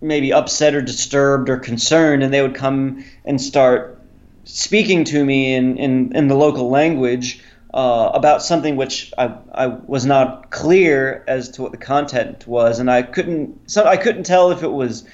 maybe 0.02 0.33
upset 0.33 0.75
or 0.75 0.83
disturbed 0.83 1.49
or 1.49 1.57
concerned, 1.57 2.23
and 2.23 2.35
they 2.35 2.42
would 2.42 2.54
come 2.54 3.02
and 3.25 3.40
start 3.40 3.99
speaking 4.45 5.04
to 5.04 5.25
me 5.25 5.54
in 5.54 5.78
in, 5.78 6.14
in 6.14 6.28
the 6.28 6.35
local 6.35 6.69
language 6.69 7.42
uh, 7.74 8.10
about 8.12 8.42
something 8.42 8.76
which 8.76 9.12
I, 9.16 9.34
I 9.52 9.66
was 9.66 10.04
not 10.04 10.50
clear 10.50 11.24
as 11.26 11.50
to 11.50 11.62
what 11.62 11.72
the 11.72 11.78
content 11.78 12.46
was, 12.46 12.78
and 12.78 12.90
I 12.90 13.02
couldn't 13.02 13.70
so 13.70 13.84
I 13.84 13.96
couldn't 13.96 14.24
tell 14.24 14.50
if 14.50 14.62
it 14.62 14.70
was 14.70 15.04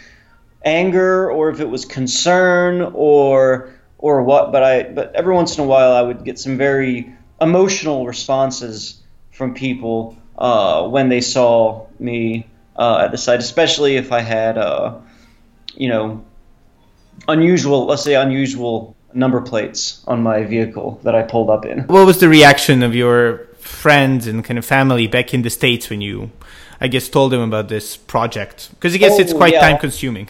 anger 0.64 1.30
or 1.30 1.50
if 1.50 1.60
it 1.60 1.68
was 1.68 1.84
concern 1.84 2.82
or 2.94 3.72
or 3.96 4.22
what. 4.24 4.50
But 4.50 4.62
I 4.64 4.82
but 4.82 5.14
every 5.14 5.34
once 5.34 5.56
in 5.56 5.64
a 5.64 5.66
while 5.66 5.92
I 5.92 6.02
would 6.02 6.24
get 6.24 6.38
some 6.38 6.58
very 6.58 7.14
emotional 7.40 8.06
responses 8.06 9.00
from 9.30 9.54
people 9.54 10.16
uh, 10.36 10.88
when 10.88 11.08
they 11.08 11.20
saw 11.20 11.86
me 12.00 12.48
uh, 12.74 13.02
at 13.04 13.12
the 13.12 13.18
site, 13.18 13.38
especially 13.38 13.96
if 13.96 14.10
I 14.10 14.20
had 14.20 14.58
uh, 14.58 14.98
you 15.76 15.88
know 15.88 16.24
unusual 17.28 17.86
let's 17.86 18.02
say 18.02 18.14
unusual 18.14 18.96
number 19.12 19.40
plates 19.40 20.02
on 20.06 20.22
my 20.22 20.44
vehicle 20.44 21.00
that 21.02 21.14
I 21.14 21.22
pulled 21.22 21.50
up 21.50 21.64
in. 21.64 21.80
What 21.80 22.06
was 22.06 22.20
the 22.20 22.28
reaction 22.28 22.82
of 22.82 22.94
your 22.94 23.46
friends 23.58 24.26
and 24.26 24.44
kind 24.44 24.58
of 24.58 24.64
family 24.64 25.06
back 25.06 25.34
in 25.34 25.42
the 25.42 25.50
states 25.50 25.90
when 25.90 26.00
you, 26.00 26.30
I 26.80 26.88
guess, 26.88 27.08
told 27.08 27.32
them 27.32 27.40
about 27.40 27.68
this 27.68 27.96
project? 27.96 28.70
Because 28.70 28.94
I 28.94 28.98
guess 28.98 29.12
oh, 29.14 29.20
it's 29.20 29.32
quite 29.32 29.54
yeah. 29.54 29.60
time 29.60 29.78
consuming. 29.78 30.28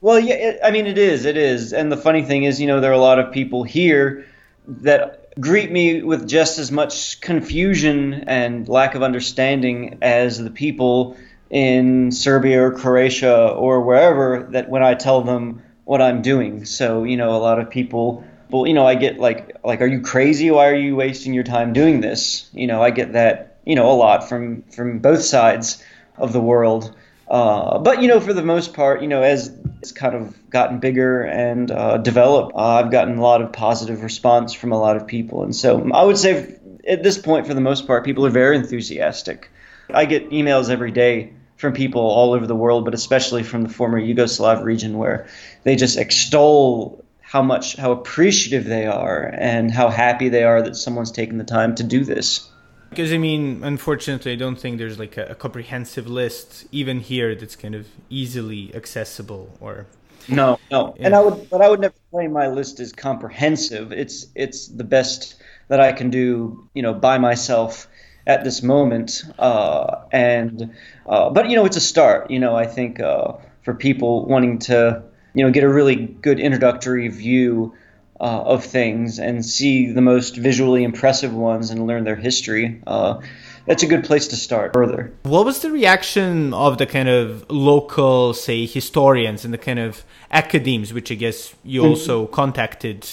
Well, 0.00 0.20
yeah, 0.20 0.34
it, 0.34 0.60
I 0.62 0.70
mean, 0.70 0.86
it 0.86 0.98
is, 0.98 1.24
it 1.24 1.36
is. 1.36 1.72
And 1.72 1.90
the 1.90 1.96
funny 1.96 2.22
thing 2.22 2.44
is, 2.44 2.60
you 2.60 2.66
know, 2.66 2.80
there 2.80 2.90
are 2.90 2.94
a 2.94 2.98
lot 2.98 3.18
of 3.18 3.32
people 3.32 3.64
here 3.64 4.26
that 4.68 5.26
greet 5.40 5.70
me 5.70 6.02
with 6.02 6.28
just 6.28 6.58
as 6.58 6.72
much 6.72 7.20
confusion 7.20 8.24
and 8.26 8.68
lack 8.68 8.94
of 8.94 9.02
understanding 9.02 9.98
as 10.02 10.38
the 10.38 10.50
people 10.50 11.16
in 11.50 12.10
Serbia 12.10 12.62
or 12.62 12.72
Croatia 12.72 13.48
or 13.48 13.82
wherever 13.82 14.48
that 14.50 14.68
when 14.68 14.82
I 14.82 14.94
tell 14.94 15.22
them 15.22 15.62
what 15.86 16.02
I'm 16.02 16.20
doing. 16.20 16.66
So, 16.66 17.04
you 17.04 17.16
know, 17.16 17.34
a 17.34 17.38
lot 17.38 17.58
of 17.58 17.70
people 17.70 18.22
well, 18.50 18.66
you 18.66 18.74
know, 18.74 18.86
I 18.86 18.94
get 18.94 19.18
like 19.18 19.56
like 19.64 19.80
are 19.80 19.86
you 19.86 20.00
crazy? 20.00 20.50
Why 20.50 20.68
are 20.68 20.76
you 20.76 20.94
wasting 20.94 21.34
your 21.34 21.44
time 21.44 21.72
doing 21.72 22.00
this? 22.00 22.48
You 22.52 22.66
know, 22.66 22.82
I 22.82 22.90
get 22.90 23.12
that, 23.14 23.58
you 23.64 23.74
know, 23.74 23.90
a 23.90 23.94
lot 23.94 24.28
from 24.28 24.62
from 24.62 24.98
both 24.98 25.22
sides 25.22 25.82
of 26.16 26.32
the 26.32 26.40
world. 26.40 26.94
Uh, 27.28 27.78
but 27.78 28.02
you 28.02 28.08
know, 28.08 28.20
for 28.20 28.32
the 28.32 28.42
most 28.42 28.72
part, 28.72 29.02
you 29.02 29.08
know, 29.08 29.22
as 29.22 29.52
it's 29.80 29.90
kind 29.90 30.14
of 30.14 30.50
gotten 30.50 30.78
bigger 30.78 31.22
and 31.22 31.70
uh, 31.70 31.98
developed, 31.98 32.54
uh, 32.54 32.58
I've 32.58 32.90
gotten 32.92 33.18
a 33.18 33.22
lot 33.22 33.42
of 33.42 33.52
positive 33.52 34.02
response 34.02 34.52
from 34.52 34.70
a 34.70 34.78
lot 34.78 34.96
of 34.96 35.06
people, 35.06 35.42
and 35.42 35.54
so 35.54 35.90
I 35.92 36.04
would 36.04 36.18
say 36.18 36.56
at 36.86 37.02
this 37.02 37.18
point, 37.18 37.48
for 37.48 37.54
the 37.54 37.60
most 37.60 37.86
part, 37.86 38.04
people 38.04 38.24
are 38.26 38.30
very 38.30 38.56
enthusiastic. 38.56 39.50
I 39.92 40.04
get 40.04 40.30
emails 40.30 40.70
every 40.70 40.92
day 40.92 41.32
from 41.56 41.72
people 41.72 42.02
all 42.02 42.32
over 42.32 42.46
the 42.46 42.54
world, 42.54 42.84
but 42.84 42.94
especially 42.94 43.42
from 43.42 43.62
the 43.62 43.68
former 43.68 44.00
Yugoslav 44.00 44.62
region, 44.62 44.98
where 44.98 45.26
they 45.66 45.74
just 45.74 45.98
extol 45.98 47.04
how 47.20 47.42
much 47.42 47.74
how 47.74 47.90
appreciative 47.90 48.64
they 48.64 48.86
are 48.86 49.28
and 49.36 49.68
how 49.68 49.88
happy 49.88 50.28
they 50.28 50.44
are 50.44 50.62
that 50.62 50.76
someone's 50.76 51.10
taken 51.10 51.38
the 51.38 51.44
time 51.44 51.74
to 51.74 51.82
do 51.82 52.04
this. 52.04 52.48
Because 52.88 53.12
I 53.12 53.18
mean, 53.18 53.64
unfortunately, 53.64 54.30
I 54.30 54.36
don't 54.36 54.54
think 54.54 54.78
there's 54.78 54.96
like 54.96 55.16
a, 55.16 55.24
a 55.24 55.34
comprehensive 55.34 56.06
list 56.06 56.66
even 56.70 57.00
here 57.00 57.34
that's 57.34 57.56
kind 57.56 57.74
of 57.74 57.88
easily 58.08 58.72
accessible 58.76 59.58
or. 59.60 59.86
No, 60.28 60.60
no, 60.70 60.94
yeah. 60.98 61.06
and 61.06 61.14
I 61.16 61.20
would, 61.20 61.50
but 61.50 61.60
I 61.60 61.68
would 61.68 61.80
never 61.80 61.94
claim 62.12 62.32
my 62.32 62.46
list 62.46 62.78
is 62.78 62.92
comprehensive. 62.92 63.92
It's 63.92 64.26
it's 64.36 64.68
the 64.68 64.84
best 64.84 65.34
that 65.66 65.80
I 65.80 65.92
can 65.92 66.10
do, 66.10 66.68
you 66.74 66.82
know, 66.82 66.94
by 66.94 67.18
myself 67.18 67.88
at 68.24 68.44
this 68.44 68.62
moment. 68.62 69.24
Uh, 69.36 70.02
and 70.12 70.74
uh, 71.06 71.30
but 71.30 71.50
you 71.50 71.56
know, 71.56 71.64
it's 71.64 71.76
a 71.76 71.80
start. 71.80 72.30
You 72.30 72.38
know, 72.38 72.54
I 72.54 72.66
think 72.66 73.00
uh, 73.00 73.32
for 73.62 73.74
people 73.74 74.26
wanting 74.26 74.60
to 74.70 75.02
you 75.36 75.44
know 75.44 75.52
get 75.52 75.62
a 75.62 75.68
really 75.68 75.96
good 75.96 76.40
introductory 76.40 77.08
view. 77.08 77.74
Uh, 78.18 78.42
of 78.46 78.64
things 78.64 79.18
and 79.18 79.44
see 79.44 79.92
the 79.92 80.00
most 80.00 80.38
visually 80.38 80.82
impressive 80.84 81.34
ones 81.34 81.68
and 81.68 81.86
learn 81.86 82.04
their 82.04 82.16
history. 82.16 82.80
Uh, 82.86 83.20
that's 83.66 83.82
a 83.82 83.86
good 83.86 84.04
place 84.04 84.28
to 84.28 84.36
start 84.36 84.72
further. 84.72 85.12
What 85.24 85.44
was 85.44 85.60
the 85.60 85.70
reaction 85.70 86.54
of 86.54 86.78
the 86.78 86.86
kind 86.86 87.10
of 87.10 87.44
local, 87.50 88.32
say, 88.32 88.64
historians 88.64 89.44
and 89.44 89.52
the 89.52 89.58
kind 89.58 89.78
of 89.78 90.02
academies, 90.30 90.94
which 90.94 91.12
I 91.12 91.14
guess 91.16 91.54
you 91.62 91.82
mm-hmm. 91.82 91.90
also 91.90 92.26
contacted 92.26 93.06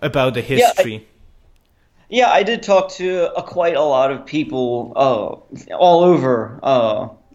about 0.00 0.34
the 0.34 0.42
history? 0.42 0.92
Yeah, 0.92 0.98
I- 0.98 1.06
yeah, 2.08 2.30
I 2.30 2.42
did 2.42 2.62
talk 2.62 2.90
to 2.94 3.32
uh, 3.34 3.42
quite 3.42 3.76
a 3.76 3.82
lot 3.82 4.10
of 4.10 4.26
people 4.26 4.92
uh, 4.96 5.74
all 5.74 6.02
over, 6.02 6.58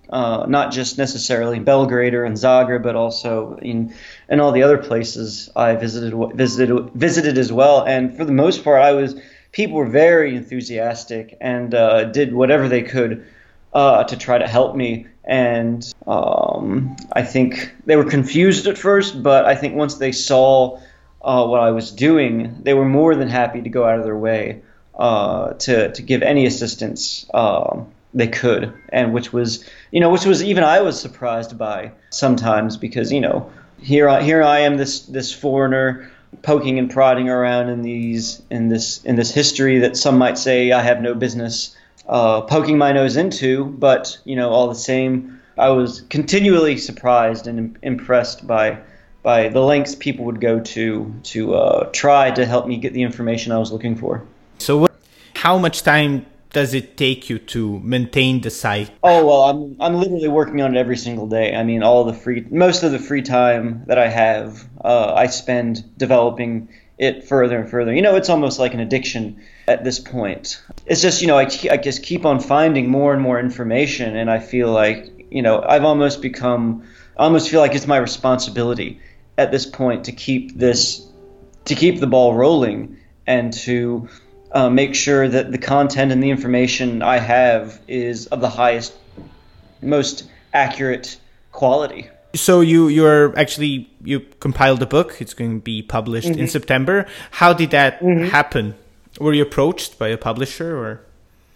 uh, 0.09 0.45
not 0.47 0.71
just 0.71 0.97
necessarily 0.97 1.57
in 1.57 1.63
Belgrade 1.63 2.13
or 2.13 2.25
in 2.25 2.33
Zagreb, 2.33 2.83
but 2.83 2.95
also 2.95 3.57
in 3.61 3.93
in 4.29 4.39
all 4.39 4.51
the 4.51 4.63
other 4.63 4.77
places 4.77 5.49
I 5.55 5.75
visited 5.75 6.13
visited 6.35 6.91
visited 6.93 7.37
as 7.37 7.51
well. 7.51 7.83
And 7.83 8.15
for 8.15 8.25
the 8.25 8.31
most 8.31 8.63
part, 8.63 8.81
I 8.81 8.93
was 8.93 9.15
people 9.51 9.77
were 9.77 9.87
very 9.87 10.35
enthusiastic 10.35 11.37
and 11.41 11.73
uh, 11.73 12.05
did 12.05 12.33
whatever 12.33 12.67
they 12.67 12.83
could 12.83 13.25
uh, 13.73 14.03
to 14.05 14.17
try 14.17 14.37
to 14.37 14.47
help 14.47 14.75
me. 14.75 15.07
And 15.23 15.83
um, 16.05 16.95
I 17.11 17.23
think 17.23 17.73
they 17.85 17.97
were 17.97 18.09
confused 18.09 18.67
at 18.67 18.77
first, 18.77 19.21
but 19.21 19.45
I 19.45 19.55
think 19.55 19.75
once 19.75 19.95
they 19.95 20.13
saw 20.13 20.79
uh, 21.21 21.45
what 21.45 21.59
I 21.59 21.71
was 21.71 21.91
doing, 21.91 22.61
they 22.63 22.73
were 22.73 22.85
more 22.85 23.15
than 23.15 23.27
happy 23.27 23.61
to 23.61 23.69
go 23.69 23.83
out 23.83 23.99
of 23.99 24.05
their 24.05 24.15
way 24.15 24.61
uh, 24.97 25.53
to 25.53 25.91
to 25.91 26.01
give 26.01 26.21
any 26.21 26.45
assistance 26.45 27.25
um, 27.33 27.91
they 28.13 28.27
could, 28.27 28.73
and 28.89 29.13
which 29.13 29.33
was 29.33 29.67
you 29.91 29.99
know 29.99 30.09
which 30.09 30.25
was 30.25 30.43
even 30.43 30.63
I 30.63 30.81
was 30.81 30.99
surprised 30.99 31.57
by 31.57 31.91
sometimes 32.09 32.77
because 32.77 33.11
you 33.11 33.21
know 33.21 33.51
here 33.79 34.09
I, 34.09 34.21
here 34.21 34.43
I 34.43 34.59
am 34.59 34.77
this 34.77 35.01
this 35.01 35.33
foreigner 35.33 36.09
poking 36.41 36.79
and 36.79 36.89
prodding 36.89 37.29
around 37.29 37.69
in 37.69 37.81
these 37.81 38.41
in 38.49 38.69
this 38.69 39.03
in 39.03 39.15
this 39.15 39.33
history 39.33 39.79
that 39.79 39.97
some 39.97 40.17
might 40.17 40.37
say 40.37 40.71
I 40.71 40.81
have 40.81 41.01
no 41.01 41.13
business 41.13 41.75
uh, 42.07 42.41
poking 42.41 42.77
my 42.77 42.91
nose 42.91 43.17
into, 43.17 43.65
but 43.65 44.17
you 44.23 44.35
know 44.35 44.49
all 44.49 44.67
the 44.67 44.75
same 44.75 45.39
I 45.57 45.69
was 45.69 46.01
continually 46.09 46.77
surprised 46.77 47.47
and 47.47 47.77
impressed 47.81 48.45
by 48.47 48.79
by 49.23 49.49
the 49.49 49.59
lengths 49.59 49.95
people 49.95 50.25
would 50.25 50.39
go 50.39 50.59
to 50.59 51.13
to 51.23 51.55
uh, 51.55 51.89
try 51.91 52.31
to 52.31 52.45
help 52.45 52.67
me 52.67 52.77
get 52.77 52.93
the 52.93 53.03
information 53.03 53.51
I 53.51 53.57
was 53.57 53.71
looking 53.71 53.95
for. 53.95 54.23
So, 54.59 54.77
what, 54.77 54.99
how 55.35 55.57
much 55.57 55.83
time 55.83 56.25
does 56.57 56.73
it 56.73 56.97
take 56.97 57.29
you 57.29 57.37
to 57.37 57.79
maintain 57.81 58.41
the 58.41 58.49
site? 58.49 58.89
Oh 59.03 59.23
well, 59.27 59.43
I'm 59.43 59.61
I'm 59.79 59.95
literally 60.01 60.27
working 60.27 60.59
on 60.63 60.75
it 60.75 60.79
every 60.79 60.97
single 60.97 61.27
day. 61.27 61.55
I 61.55 61.61
mean, 61.63 61.83
all 61.83 62.03
the 62.03 62.15
free, 62.15 62.47
most 62.49 62.81
of 62.81 62.91
the 62.91 62.97
free 62.97 63.21
time 63.21 63.83
that 63.85 63.99
I 63.99 64.07
have, 64.07 64.67
uh, 64.83 65.13
I 65.13 65.27
spend 65.27 65.71
developing 65.97 66.69
it 66.97 67.25
further 67.25 67.59
and 67.59 67.69
further. 67.69 67.93
You 67.93 68.01
know, 68.01 68.15
it's 68.15 68.29
almost 68.29 68.57
like 68.57 68.73
an 68.73 68.79
addiction 68.79 69.39
at 69.67 69.83
this 69.83 69.99
point. 69.99 70.59
It's 70.87 70.99
just 70.99 71.21
you 71.21 71.27
know, 71.27 71.37
I, 71.37 71.47
I 71.69 71.77
just 71.77 72.01
keep 72.01 72.25
on 72.25 72.39
finding 72.39 72.89
more 72.89 73.13
and 73.13 73.21
more 73.21 73.39
information, 73.39 74.17
and 74.17 74.27
I 74.27 74.39
feel 74.39 74.71
like 74.71 75.27
you 75.29 75.43
know, 75.43 75.61
I've 75.61 75.83
almost 75.83 76.23
become, 76.23 76.87
I 77.19 77.25
almost 77.25 77.51
feel 77.51 77.59
like 77.59 77.75
it's 77.75 77.85
my 77.85 77.97
responsibility 77.97 78.99
at 79.37 79.51
this 79.51 79.67
point 79.67 80.05
to 80.05 80.11
keep 80.11 80.57
this, 80.57 81.05
to 81.65 81.75
keep 81.75 81.99
the 81.99 82.07
ball 82.07 82.33
rolling, 82.33 82.97
and 83.27 83.53
to 83.53 84.09
uh, 84.57 84.71
make 84.71 84.95
sure 84.95 85.29
that 85.29 85.51
the 85.51 85.57
content 85.59 86.11
and 86.11 86.23
the 86.23 86.31
information 86.31 87.03
I 87.03 87.19
have 87.19 87.79
is 87.87 88.25
of 88.27 88.41
the 88.41 88.49
highest, 88.49 88.91
most 89.83 90.27
accurate 90.51 91.19
quality. 91.51 92.09
So 92.33 92.61
you 92.61 92.87
you're 92.87 93.37
actually 93.37 93.87
you 94.03 94.21
compiled 94.39 94.81
a 94.81 94.87
book. 94.87 95.21
It's 95.21 95.35
going 95.35 95.59
to 95.59 95.63
be 95.63 95.83
published 95.83 96.29
mm-hmm. 96.29 96.41
in 96.41 96.47
September. 96.47 97.05
How 97.29 97.53
did 97.53 97.69
that 97.69 97.99
mm-hmm. 97.99 98.25
happen? 98.37 98.73
Were 99.19 99.33
you 99.33 99.43
approached 99.43 99.99
by 99.99 100.07
a 100.07 100.17
publisher 100.17 100.75
or? 100.75 101.01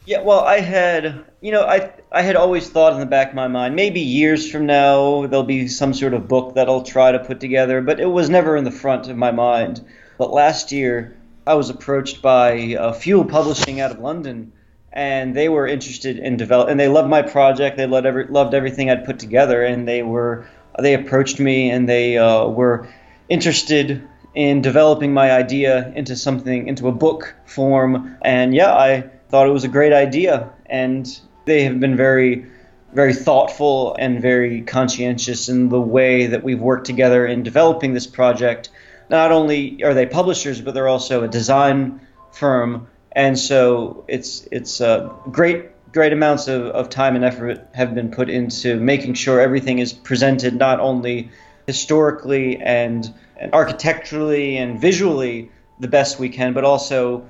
Yeah, 0.06 0.22
well, 0.22 0.42
I 0.42 0.60
had 0.60 1.26
you 1.42 1.52
know 1.52 1.64
I 1.64 1.92
I 2.12 2.22
had 2.22 2.36
always 2.36 2.70
thought 2.70 2.94
in 2.94 3.00
the 3.00 3.14
back 3.18 3.30
of 3.30 3.36
my 3.36 3.48
mind 3.48 3.76
maybe 3.76 4.02
years 4.02 4.50
from 4.52 4.68
now 4.68 5.26
there'll 5.26 5.56
be 5.58 5.68
some 5.68 5.94
sort 5.96 6.14
of 6.14 6.28
book 6.28 6.54
that 6.54 6.70
I'll 6.70 6.84
try 6.98 7.12
to 7.12 7.20
put 7.20 7.40
together, 7.40 7.82
but 7.82 8.00
it 8.00 8.12
was 8.18 8.30
never 8.30 8.56
in 8.58 8.64
the 8.64 8.78
front 8.84 9.10
of 9.10 9.18
my 9.18 9.32
mind. 9.32 9.82
But 10.20 10.32
last 10.32 10.72
year 10.72 11.16
I 11.46 11.56
was 11.56 11.70
approached 11.70 12.22
by 12.22 12.76
uh, 12.76 12.94
Fuel 12.94 13.26
Publishing 13.26 13.82
out 13.82 13.92
of 13.92 14.00
London, 14.00 14.52
and 14.94 15.36
they 15.36 15.50
were 15.50 15.66
interested 15.66 16.20
in 16.20 16.38
develop, 16.38 16.70
and 16.70 16.80
they 16.80 16.88
loved 16.88 17.10
my 17.10 17.24
project. 17.24 17.78
They 17.78 17.88
loved 17.88 18.06
every, 18.06 18.28
loved 18.28 18.54
everything 18.54 18.92
I'd 18.92 19.06
put 19.06 19.18
together, 19.18 19.64
and 19.64 19.88
they 19.88 20.04
were 20.04 20.46
they 20.80 20.94
approached 20.94 21.40
me 21.40 21.70
and 21.70 21.88
they 21.88 22.18
uh, 22.18 22.48
were 22.48 22.88
interested 23.28 24.08
in 24.34 24.62
developing 24.62 25.14
my 25.14 25.32
idea 25.32 25.92
into 25.96 26.16
something 26.16 26.68
into 26.68 26.88
a 26.88 26.92
book 26.92 27.36
form. 27.46 28.18
And 28.22 28.54
yeah, 28.54 28.74
I 28.74 29.10
thought 29.30 29.48
it 29.48 29.52
was 29.52 29.64
a 29.64 29.70
great 29.70 29.94
idea, 29.94 30.50
and 30.68 31.08
they 31.46 31.64
have 31.64 31.80
been 31.80 31.98
very 31.98 32.46
very 32.94 33.14
thoughtful 33.14 33.96
and 33.98 34.22
very 34.22 34.62
conscientious 34.62 35.48
in 35.48 35.70
the 35.70 35.80
way 35.80 36.28
that 36.28 36.44
we've 36.44 36.60
worked 36.60 36.86
together 36.86 37.26
in 37.26 37.42
developing 37.42 37.94
this 37.94 38.06
project. 38.06 38.70
Not 39.12 39.34
only 39.34 39.84
are 39.84 39.94
they 39.94 40.06
publishers, 40.06 40.62
but 40.62 40.74
they're 40.74 40.88
also 40.88 41.24
a 41.24 41.28
design 41.28 42.00
firm, 42.32 42.88
and 43.12 43.38
so 43.38 44.06
it's 44.08 44.48
it's 44.52 44.80
uh, 44.80 45.10
great 45.30 45.66
great 45.92 46.14
amounts 46.14 46.48
of, 46.48 46.68
of 46.68 46.90
time 46.90 47.18
and 47.18 47.26
effort 47.26 47.68
have 47.74 47.94
been 47.94 48.10
put 48.12 48.30
into 48.30 48.80
making 48.80 49.14
sure 49.14 49.42
everything 49.42 49.80
is 49.80 49.92
presented 49.92 50.56
not 50.56 50.80
only 50.80 51.30
historically 51.68 52.56
and, 52.56 53.14
and 53.36 53.54
architecturally 53.54 54.58
and 54.58 54.80
visually 54.80 55.52
the 55.82 55.90
best 55.90 56.18
we 56.18 56.30
can, 56.30 56.54
but 56.54 56.64
also 56.64 57.28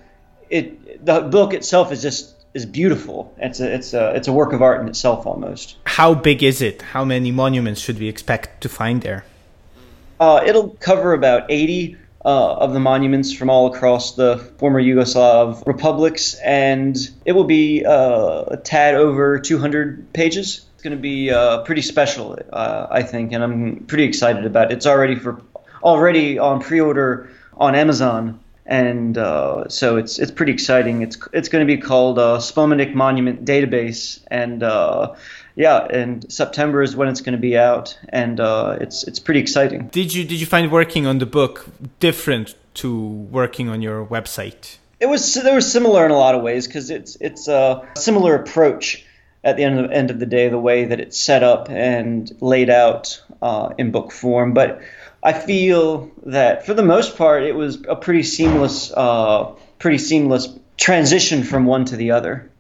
it 0.51 1.03
the 1.03 1.21
book 1.21 1.53
itself 1.53 1.91
is 1.91 2.01
just 2.03 2.35
is 2.53 2.65
beautiful. 2.65 3.33
It's 3.37 3.59
a 3.59 3.73
it's 3.73 3.93
a 3.93 4.13
it's 4.15 4.27
a 4.27 4.33
work 4.33 4.53
of 4.53 4.61
art 4.61 4.81
in 4.81 4.87
itself 4.87 5.25
almost. 5.25 5.77
How 5.85 6.13
big 6.13 6.43
is 6.43 6.61
it? 6.61 6.81
How 6.81 7.03
many 7.03 7.31
monuments 7.31 7.81
should 7.81 7.97
we 7.97 8.07
expect 8.07 8.61
to 8.61 8.69
find 8.69 9.01
there? 9.01 9.25
Uh, 10.21 10.43
it'll 10.45 10.69
cover 10.79 11.13
about 11.13 11.49
eighty 11.49 11.97
uh, 12.23 12.53
of 12.57 12.73
the 12.73 12.79
monuments 12.79 13.33
from 13.33 13.49
all 13.49 13.73
across 13.73 14.13
the 14.13 14.37
former 14.59 14.79
Yugoslav 14.79 15.65
republics, 15.65 16.35
and 16.35 16.95
it 17.25 17.31
will 17.31 17.43
be 17.43 17.83
uh, 17.83 18.43
a 18.49 18.57
tad 18.57 18.93
over 18.93 19.39
200 19.39 20.13
pages. 20.13 20.67
It's 20.75 20.83
going 20.83 20.95
to 20.95 21.01
be 21.01 21.31
uh, 21.31 21.63
pretty 21.63 21.81
special, 21.81 22.37
uh, 22.53 22.85
I 22.91 23.01
think, 23.01 23.31
and 23.31 23.43
I'm 23.43 23.85
pretty 23.87 24.03
excited 24.03 24.45
about 24.45 24.71
it. 24.71 24.75
It's 24.75 24.85
already 24.85 25.15
for 25.15 25.41
already 25.81 26.37
on 26.37 26.61
pre-order 26.61 27.31
on 27.57 27.73
Amazon, 27.73 28.39
and 28.67 29.17
uh, 29.17 29.67
so 29.69 29.97
it's 29.97 30.19
it's 30.19 30.31
pretty 30.31 30.51
exciting. 30.51 31.01
It's 31.01 31.17
it's 31.33 31.49
going 31.49 31.65
to 31.65 31.75
be 31.75 31.81
called 31.81 32.19
uh, 32.19 32.37
Spomenik 32.37 32.93
Monument 32.93 33.43
Database, 33.43 34.21
and 34.27 34.61
yeah, 35.55 35.85
and 35.85 36.31
September 36.31 36.81
is 36.81 36.95
when 36.95 37.07
it's 37.07 37.21
going 37.21 37.33
to 37.33 37.41
be 37.41 37.57
out, 37.57 37.97
and 38.09 38.39
uh, 38.39 38.77
it's 38.79 39.03
it's 39.03 39.19
pretty 39.19 39.39
exciting. 39.39 39.87
Did 39.87 40.13
you 40.13 40.23
did 40.23 40.39
you 40.39 40.45
find 40.45 40.71
working 40.71 41.05
on 41.05 41.19
the 41.19 41.25
book 41.25 41.67
different 41.99 42.55
to 42.75 42.97
working 42.97 43.69
on 43.69 43.81
your 43.81 44.05
website? 44.05 44.77
It 44.99 45.07
was 45.07 45.33
they 45.33 45.53
were 45.53 45.61
similar 45.61 46.05
in 46.05 46.11
a 46.11 46.17
lot 46.17 46.35
of 46.35 46.41
ways 46.41 46.67
because 46.67 46.89
it's 46.89 47.17
it's 47.19 47.47
a 47.47 47.87
similar 47.95 48.35
approach 48.35 49.05
at 49.43 49.57
the 49.57 49.63
end 49.63 49.79
of, 49.79 49.91
end 49.91 50.11
of 50.11 50.19
the 50.19 50.25
day, 50.25 50.49
the 50.49 50.59
way 50.59 50.85
that 50.85 50.99
it's 50.99 51.17
set 51.17 51.43
up 51.43 51.69
and 51.69 52.31
laid 52.41 52.69
out 52.69 53.21
uh, 53.41 53.73
in 53.77 53.91
book 53.91 54.11
form. 54.11 54.53
But 54.53 54.81
I 55.23 55.33
feel 55.33 56.11
that 56.27 56.65
for 56.65 56.73
the 56.73 56.83
most 56.83 57.17
part, 57.17 57.43
it 57.43 57.55
was 57.55 57.83
a 57.87 57.95
pretty 57.95 58.23
seamless, 58.23 58.91
uh, 58.91 59.53
pretty 59.79 59.97
seamless 59.97 60.47
transition 60.77 61.43
from 61.43 61.65
one 61.65 61.85
to 61.85 61.95
the 61.95 62.11
other. 62.11 62.50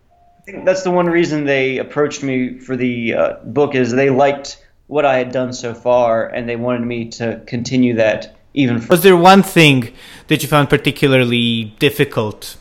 I 0.41 0.43
think 0.43 0.65
that's 0.65 0.81
the 0.81 0.89
one 0.89 1.05
reason 1.05 1.45
they 1.45 1.77
approached 1.77 2.23
me 2.23 2.57
for 2.57 2.75
the 2.75 3.13
uh, 3.13 3.33
book 3.43 3.75
is 3.75 3.91
they 3.91 4.09
liked 4.09 4.57
what 4.87 5.05
I 5.05 5.17
had 5.17 5.31
done 5.31 5.53
so 5.53 5.75
far, 5.75 6.25
and 6.25 6.49
they 6.49 6.55
wanted 6.55 6.81
me 6.81 7.09
to 7.09 7.43
continue 7.45 7.95
that 7.95 8.35
even. 8.55 8.79
Further. 8.79 8.89
Was 8.89 9.03
there 9.03 9.15
one 9.15 9.43
thing 9.43 9.93
that 10.29 10.41
you 10.41 10.49
found 10.49 10.67
particularly 10.67 11.75
difficult, 11.77 12.57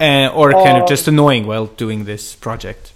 uh, 0.00 0.28
or 0.28 0.52
kind 0.52 0.78
of 0.78 0.88
just 0.88 1.06
annoying 1.06 1.46
while 1.46 1.66
doing 1.66 2.06
this 2.06 2.34
project? 2.34 2.94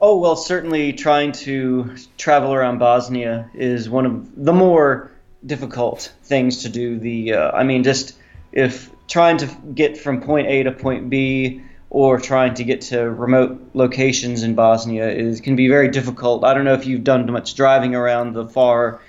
Oh 0.00 0.18
well, 0.18 0.34
certainly 0.34 0.94
trying 0.94 1.32
to 1.32 1.94
travel 2.16 2.54
around 2.54 2.78
Bosnia 2.78 3.50
is 3.52 3.90
one 3.90 4.06
of 4.06 4.44
the 4.44 4.54
more 4.54 5.12
difficult 5.44 6.14
things 6.22 6.62
to 6.62 6.70
do. 6.70 6.98
The 6.98 7.34
uh, 7.34 7.50
I 7.50 7.62
mean, 7.62 7.84
just 7.84 8.16
if 8.52 8.90
trying 9.06 9.36
to 9.36 9.54
get 9.74 9.98
from 9.98 10.22
point 10.22 10.46
A 10.46 10.62
to 10.62 10.72
point 10.72 11.10
B 11.10 11.60
or 11.90 12.20
trying 12.20 12.54
to 12.54 12.64
get 12.64 12.82
to 12.82 12.98
remote 12.98 13.70
locations 13.74 14.44
in 14.44 14.54
Bosnia 14.54 15.10
is 15.10 15.40
can 15.40 15.56
be 15.56 15.68
very 15.68 15.88
difficult. 15.88 16.44
I 16.44 16.54
don't 16.54 16.64
know 16.64 16.74
if 16.74 16.86
you've 16.86 17.02
done 17.02 17.30
much 17.30 17.56
driving 17.56 17.96
around 17.96 18.32
the 18.32 18.46
far 18.46 19.00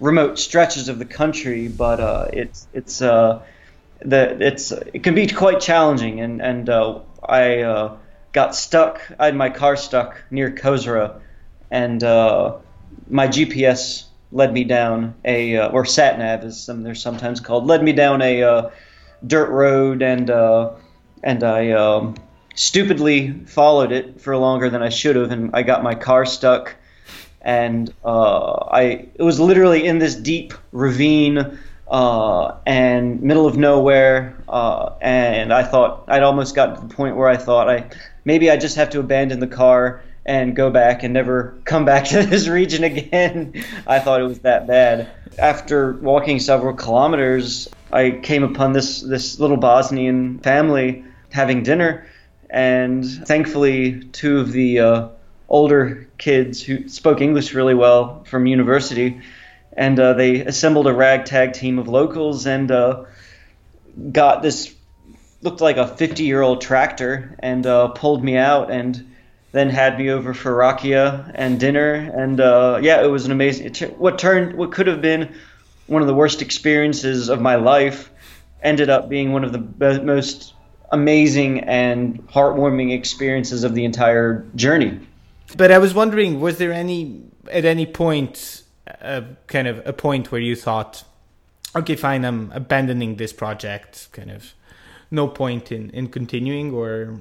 remote 0.00 0.38
stretches 0.38 0.88
of 0.88 0.98
the 0.98 1.04
country, 1.04 1.68
but 1.68 2.00
uh, 2.00 2.26
it's 2.32 2.66
it's 2.74 3.00
uh, 3.00 3.40
the 4.00 4.44
it's 4.44 4.72
it 4.72 5.04
can 5.04 5.14
be 5.14 5.28
quite 5.28 5.60
challenging. 5.60 6.20
And 6.20 6.42
and 6.42 6.68
uh, 6.68 6.98
I 7.26 7.60
uh, 7.60 7.96
got 8.32 8.56
stuck. 8.56 9.00
I 9.16 9.26
had 9.26 9.36
my 9.36 9.50
car 9.50 9.76
stuck 9.76 10.20
near 10.32 10.50
Kozara, 10.50 11.20
and 11.70 12.02
uh, 12.02 12.56
my 13.08 13.28
GPS 13.28 14.06
led 14.32 14.52
me 14.52 14.64
down 14.64 15.14
a 15.24 15.56
uh, 15.56 15.68
or 15.68 15.84
sat 15.84 16.18
nav 16.18 16.42
as 16.42 16.60
some 16.60 16.82
they're 16.82 16.96
sometimes 16.96 17.38
called 17.38 17.68
led 17.68 17.80
me 17.80 17.92
down 17.92 18.20
a 18.22 18.72
dirt 19.24 19.50
road 19.50 20.02
and 20.02 20.28
and 21.24 21.42
I 21.42 21.70
um, 21.70 22.14
stupidly 22.54 23.32
followed 23.46 23.90
it 23.90 24.20
for 24.20 24.36
longer 24.36 24.70
than 24.70 24.82
I 24.82 24.90
should 24.90 25.16
have, 25.16 25.32
and 25.32 25.50
I 25.54 25.62
got 25.62 25.82
my 25.82 25.96
car 25.96 26.24
stuck. 26.24 26.76
And 27.40 27.92
uh, 28.04 28.68
I 28.70 29.08
it 29.14 29.22
was 29.22 29.40
literally 29.40 29.86
in 29.86 29.98
this 29.98 30.14
deep 30.14 30.54
ravine 30.70 31.58
uh, 31.88 32.54
and 32.66 33.22
middle 33.22 33.46
of 33.46 33.56
nowhere, 33.56 34.36
uh, 34.48 34.92
and 35.00 35.52
I 35.52 35.64
thought 35.64 36.04
I'd 36.08 36.22
almost 36.22 36.54
got 36.54 36.76
to 36.76 36.86
the 36.86 36.94
point 36.94 37.16
where 37.16 37.28
I 37.28 37.36
thought 37.36 37.68
I 37.68 37.90
maybe 38.24 38.50
I 38.50 38.56
just 38.56 38.76
have 38.76 38.90
to 38.90 39.00
abandon 39.00 39.40
the 39.40 39.46
car 39.46 40.02
and 40.26 40.56
go 40.56 40.70
back 40.70 41.02
and 41.02 41.12
never 41.12 41.54
come 41.64 41.84
back 41.84 42.04
to 42.08 42.22
this 42.22 42.48
region 42.48 42.84
again. 42.84 43.64
I 43.86 43.98
thought 43.98 44.20
it 44.20 44.24
was 44.24 44.40
that 44.40 44.66
bad. 44.66 45.10
After 45.38 45.94
walking 45.94 46.38
several 46.38 46.74
kilometers, 46.74 47.68
I 47.92 48.10
came 48.10 48.42
upon 48.42 48.72
this 48.72 49.00
this 49.00 49.38
little 49.38 49.58
Bosnian 49.58 50.38
family 50.38 51.04
having 51.34 51.64
dinner, 51.64 52.06
and 52.48 53.04
thankfully, 53.04 54.04
two 54.12 54.38
of 54.38 54.52
the 54.52 54.78
uh, 54.78 55.08
older 55.48 56.08
kids 56.16 56.62
who 56.62 56.88
spoke 56.88 57.20
English 57.20 57.52
really 57.54 57.74
well 57.74 58.22
from 58.24 58.46
university, 58.46 59.20
and 59.76 59.98
uh, 59.98 60.12
they 60.12 60.40
assembled 60.40 60.86
a 60.86 60.92
ragtag 60.92 61.52
team 61.52 61.80
of 61.80 61.88
locals 61.88 62.46
and 62.46 62.70
uh, 62.70 63.04
got 64.12 64.42
this 64.42 64.74
looked 65.42 65.60
like 65.60 65.76
a 65.76 65.86
50 65.86 66.22
year 66.22 66.40
old 66.40 66.60
tractor 66.60 67.36
and 67.40 67.66
uh, 67.66 67.88
pulled 67.88 68.24
me 68.24 68.36
out 68.36 68.70
and 68.70 69.14
then 69.52 69.68
had 69.68 69.98
me 69.98 70.10
over 70.10 70.32
for 70.32 70.52
rakia 70.52 71.30
and 71.34 71.60
dinner 71.60 71.92
and 71.94 72.40
uh, 72.40 72.78
yeah 72.82 73.02
it 73.02 73.08
was 73.08 73.26
an 73.26 73.32
amazing 73.32 73.74
what 73.98 74.18
turned 74.18 74.54
what 74.56 74.72
could 74.72 74.86
have 74.86 75.02
been 75.02 75.34
one 75.86 76.00
of 76.00 76.08
the 76.08 76.14
worst 76.14 76.40
experiences 76.40 77.28
of 77.28 77.40
my 77.40 77.56
life 77.56 78.10
ended 78.62 78.88
up 78.88 79.08
being 79.08 79.32
one 79.32 79.44
of 79.44 79.52
the 79.52 80.02
most 80.02 80.53
amazing 80.94 81.60
and 81.60 82.26
heartwarming 82.28 82.92
experiences 82.92 83.64
of 83.64 83.74
the 83.74 83.84
entire 83.84 84.46
journey. 84.54 84.98
But 85.56 85.70
I 85.70 85.78
was 85.78 85.92
wondering, 85.92 86.40
was 86.40 86.56
there 86.58 86.72
any 86.72 87.22
at 87.50 87.64
any 87.64 87.86
point, 87.86 88.62
uh, 89.02 89.22
kind 89.46 89.68
of 89.68 89.86
a 89.86 89.92
point 89.92 90.32
where 90.32 90.40
you 90.40 90.56
thought, 90.56 91.04
okay, 91.76 91.96
fine, 91.96 92.24
I'm 92.24 92.50
abandoning 92.52 93.16
this 93.16 93.32
project, 93.32 94.08
kind 94.12 94.30
of, 94.30 94.54
no 95.10 95.28
point 95.28 95.70
in 95.70 95.90
in 95.90 96.08
continuing, 96.08 96.72
or? 96.72 97.20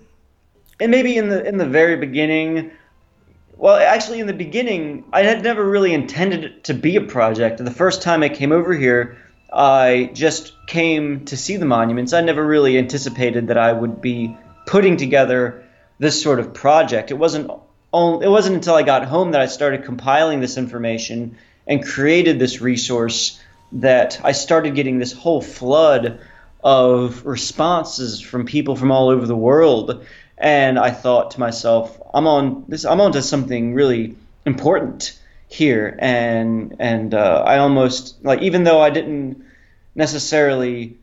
And 0.80 0.92
maybe 0.92 1.18
in 1.18 1.30
the 1.30 1.46
in 1.46 1.58
the 1.58 1.68
very 1.68 1.98
beginning, 1.98 2.72
well, 3.58 3.76
actually, 3.76 4.20
in 4.20 4.28
the 4.28 4.34
beginning, 4.34 5.04
I 5.14 5.24
had 5.24 5.44
never 5.44 5.64
really 5.64 5.94
intended 5.94 6.44
it 6.44 6.64
to 6.66 6.74
be 6.74 6.96
a 6.96 7.02
project. 7.02 7.64
The 7.64 7.72
first 7.72 8.02
time 8.02 8.24
I 8.24 8.30
came 8.30 8.52
over 8.52 8.74
here, 8.74 9.18
I 9.54 10.10
just 10.14 10.54
came 10.66 11.26
to 11.26 11.38
see 11.38 11.58
the 11.58 11.66
monuments. 11.66 12.14
I 12.14 12.22
never 12.22 12.46
really 12.46 12.78
anticipated 12.78 13.48
that 13.48 13.58
I 13.58 13.72
would 13.72 14.02
be 14.02 14.36
putting 14.66 14.98
together 14.98 15.64
this 16.00 16.22
sort 16.22 16.40
of 16.40 16.54
project. 16.54 17.12
It 17.12 17.16
wasn't 17.16 17.52
only, 17.92 18.26
it 18.26 18.30
wasn't 18.30 18.56
until 18.56 18.76
I 18.76 18.84
got 18.84 19.06
home 19.06 19.32
that 19.32 19.42
I 19.42 19.46
started 19.46 19.84
compiling 19.84 20.40
this 20.40 20.58
information 20.58 21.38
and 21.68 21.86
created 21.86 22.40
this 22.40 22.62
resource 22.62 23.40
that 23.74 24.20
I 24.24 24.32
started 24.32 24.76
getting 24.76 24.98
this 25.00 25.14
whole 25.14 25.42
flood 25.42 26.20
of 26.64 27.26
responses 27.26 28.22
from 28.22 28.46
people 28.46 28.76
from 28.76 28.92
all 28.92 29.10
over 29.10 29.28
the 29.28 29.36
world 29.36 30.06
and 30.38 30.80
I 30.80 30.92
thought 30.92 31.32
to 31.32 31.40
myself 31.40 32.00
I'm 32.14 32.28
on 32.28 32.66
this 32.68 32.86
I'm 32.86 33.02
onto 33.02 33.22
something 33.22 33.74
really 33.74 34.16
important 34.46 35.20
here 35.54 35.96
and 36.00 36.76
and 36.80 37.14
uh, 37.14 37.44
I 37.46 37.60
almost 37.60 38.24
like 38.26 38.42
even 38.42 38.64
though 38.64 38.82
I 38.82 38.90
didn't 38.90 39.46
necessarily 39.94 40.98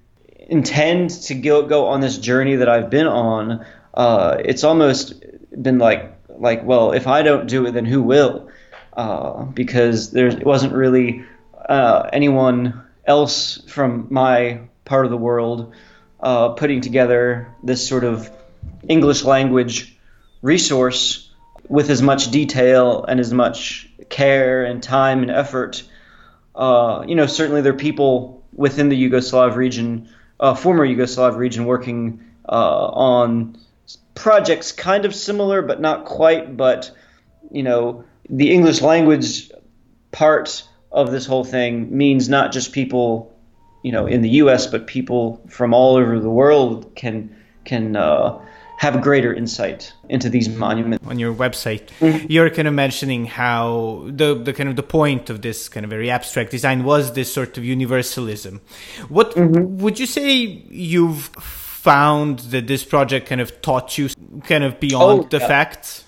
intend 0.48 1.10
to 1.10 1.34
go 1.34 1.62
go 1.66 1.86
on 1.86 2.00
this 2.00 2.18
journey 2.18 2.56
that 2.56 2.68
I've 2.68 2.90
been 2.90 3.06
on 3.06 3.64
uh, 3.94 4.38
it's 4.44 4.64
almost 4.64 5.24
been 5.50 5.78
like 5.78 6.12
like 6.28 6.64
well 6.64 6.90
if 6.92 7.06
I 7.06 7.22
don't 7.22 7.46
do 7.46 7.66
it 7.66 7.72
then 7.72 7.84
who 7.84 8.02
will? 8.02 8.48
Uh, 8.92 9.44
because 9.44 10.10
there 10.10 10.36
wasn't 10.42 10.72
really 10.72 11.24
uh, 11.68 12.10
anyone 12.12 12.82
else 13.04 13.62
from 13.68 14.08
my 14.10 14.62
part 14.84 15.04
of 15.04 15.12
the 15.12 15.16
world 15.16 15.72
uh, 16.18 16.48
putting 16.50 16.80
together 16.80 17.54
this 17.62 17.86
sort 17.86 18.02
of 18.02 18.28
English 18.88 19.22
language 19.22 19.96
resource 20.42 21.29
with 21.70 21.88
as 21.88 22.02
much 22.02 22.32
detail 22.32 23.04
and 23.04 23.20
as 23.20 23.32
much 23.32 23.88
care 24.08 24.64
and 24.64 24.82
time 24.82 25.22
and 25.22 25.30
effort. 25.30 25.84
Uh, 26.56 27.04
you 27.06 27.14
know, 27.14 27.26
certainly 27.26 27.62
there 27.62 27.72
are 27.72 27.76
people 27.76 28.44
within 28.52 28.88
the 28.88 29.08
Yugoslav 29.08 29.54
region, 29.54 30.08
uh, 30.40 30.52
former 30.54 30.84
Yugoslav 30.84 31.36
region, 31.36 31.66
working 31.66 32.20
uh, 32.48 32.88
on 32.88 33.56
projects 34.16 34.72
kind 34.72 35.04
of 35.04 35.14
similar 35.14 35.62
but 35.62 35.80
not 35.80 36.04
quite. 36.06 36.56
But 36.56 36.90
you 37.52 37.62
know, 37.62 38.04
the 38.28 38.50
English 38.50 38.82
language 38.82 39.52
part 40.10 40.66
of 40.90 41.12
this 41.12 41.24
whole 41.24 41.44
thing 41.44 41.96
means 41.96 42.28
not 42.28 42.50
just 42.50 42.72
people, 42.72 43.32
you 43.84 43.92
know, 43.92 44.06
in 44.06 44.22
the 44.22 44.30
U.S., 44.42 44.66
but 44.66 44.88
people 44.88 45.40
from 45.48 45.72
all 45.72 45.94
over 45.94 46.18
the 46.18 46.30
world 46.30 46.96
can 46.96 47.36
can 47.64 47.94
uh, 47.94 48.40
have 48.80 49.02
greater 49.02 49.34
insight 49.34 49.92
into 50.08 50.30
these 50.30 50.48
monuments. 50.48 51.06
On 51.06 51.18
your 51.18 51.34
website, 51.34 51.88
mm-hmm. 52.00 52.24
you're 52.30 52.48
kind 52.48 52.66
of 52.66 52.72
mentioning 52.72 53.26
how 53.26 54.06
the, 54.06 54.34
the 54.34 54.54
kind 54.54 54.70
of 54.70 54.76
the 54.76 54.82
point 54.82 55.28
of 55.28 55.42
this 55.42 55.68
kind 55.68 55.84
of 55.84 55.90
very 55.90 56.08
abstract 56.10 56.50
design 56.50 56.82
was 56.82 57.12
this 57.12 57.30
sort 57.30 57.58
of 57.58 57.62
universalism. 57.62 58.62
What 59.10 59.32
mm-hmm. 59.32 59.76
would 59.82 60.00
you 60.00 60.06
say 60.06 60.32
you've 60.70 61.24
found 61.24 62.38
that 62.54 62.68
this 62.68 62.82
project 62.82 63.28
kind 63.28 63.42
of 63.42 63.60
taught 63.60 63.98
you 63.98 64.08
kind 64.44 64.64
of 64.64 64.80
beyond 64.80 65.24
oh, 65.24 65.28
the 65.28 65.40
yeah. 65.40 65.46
facts? 65.46 66.04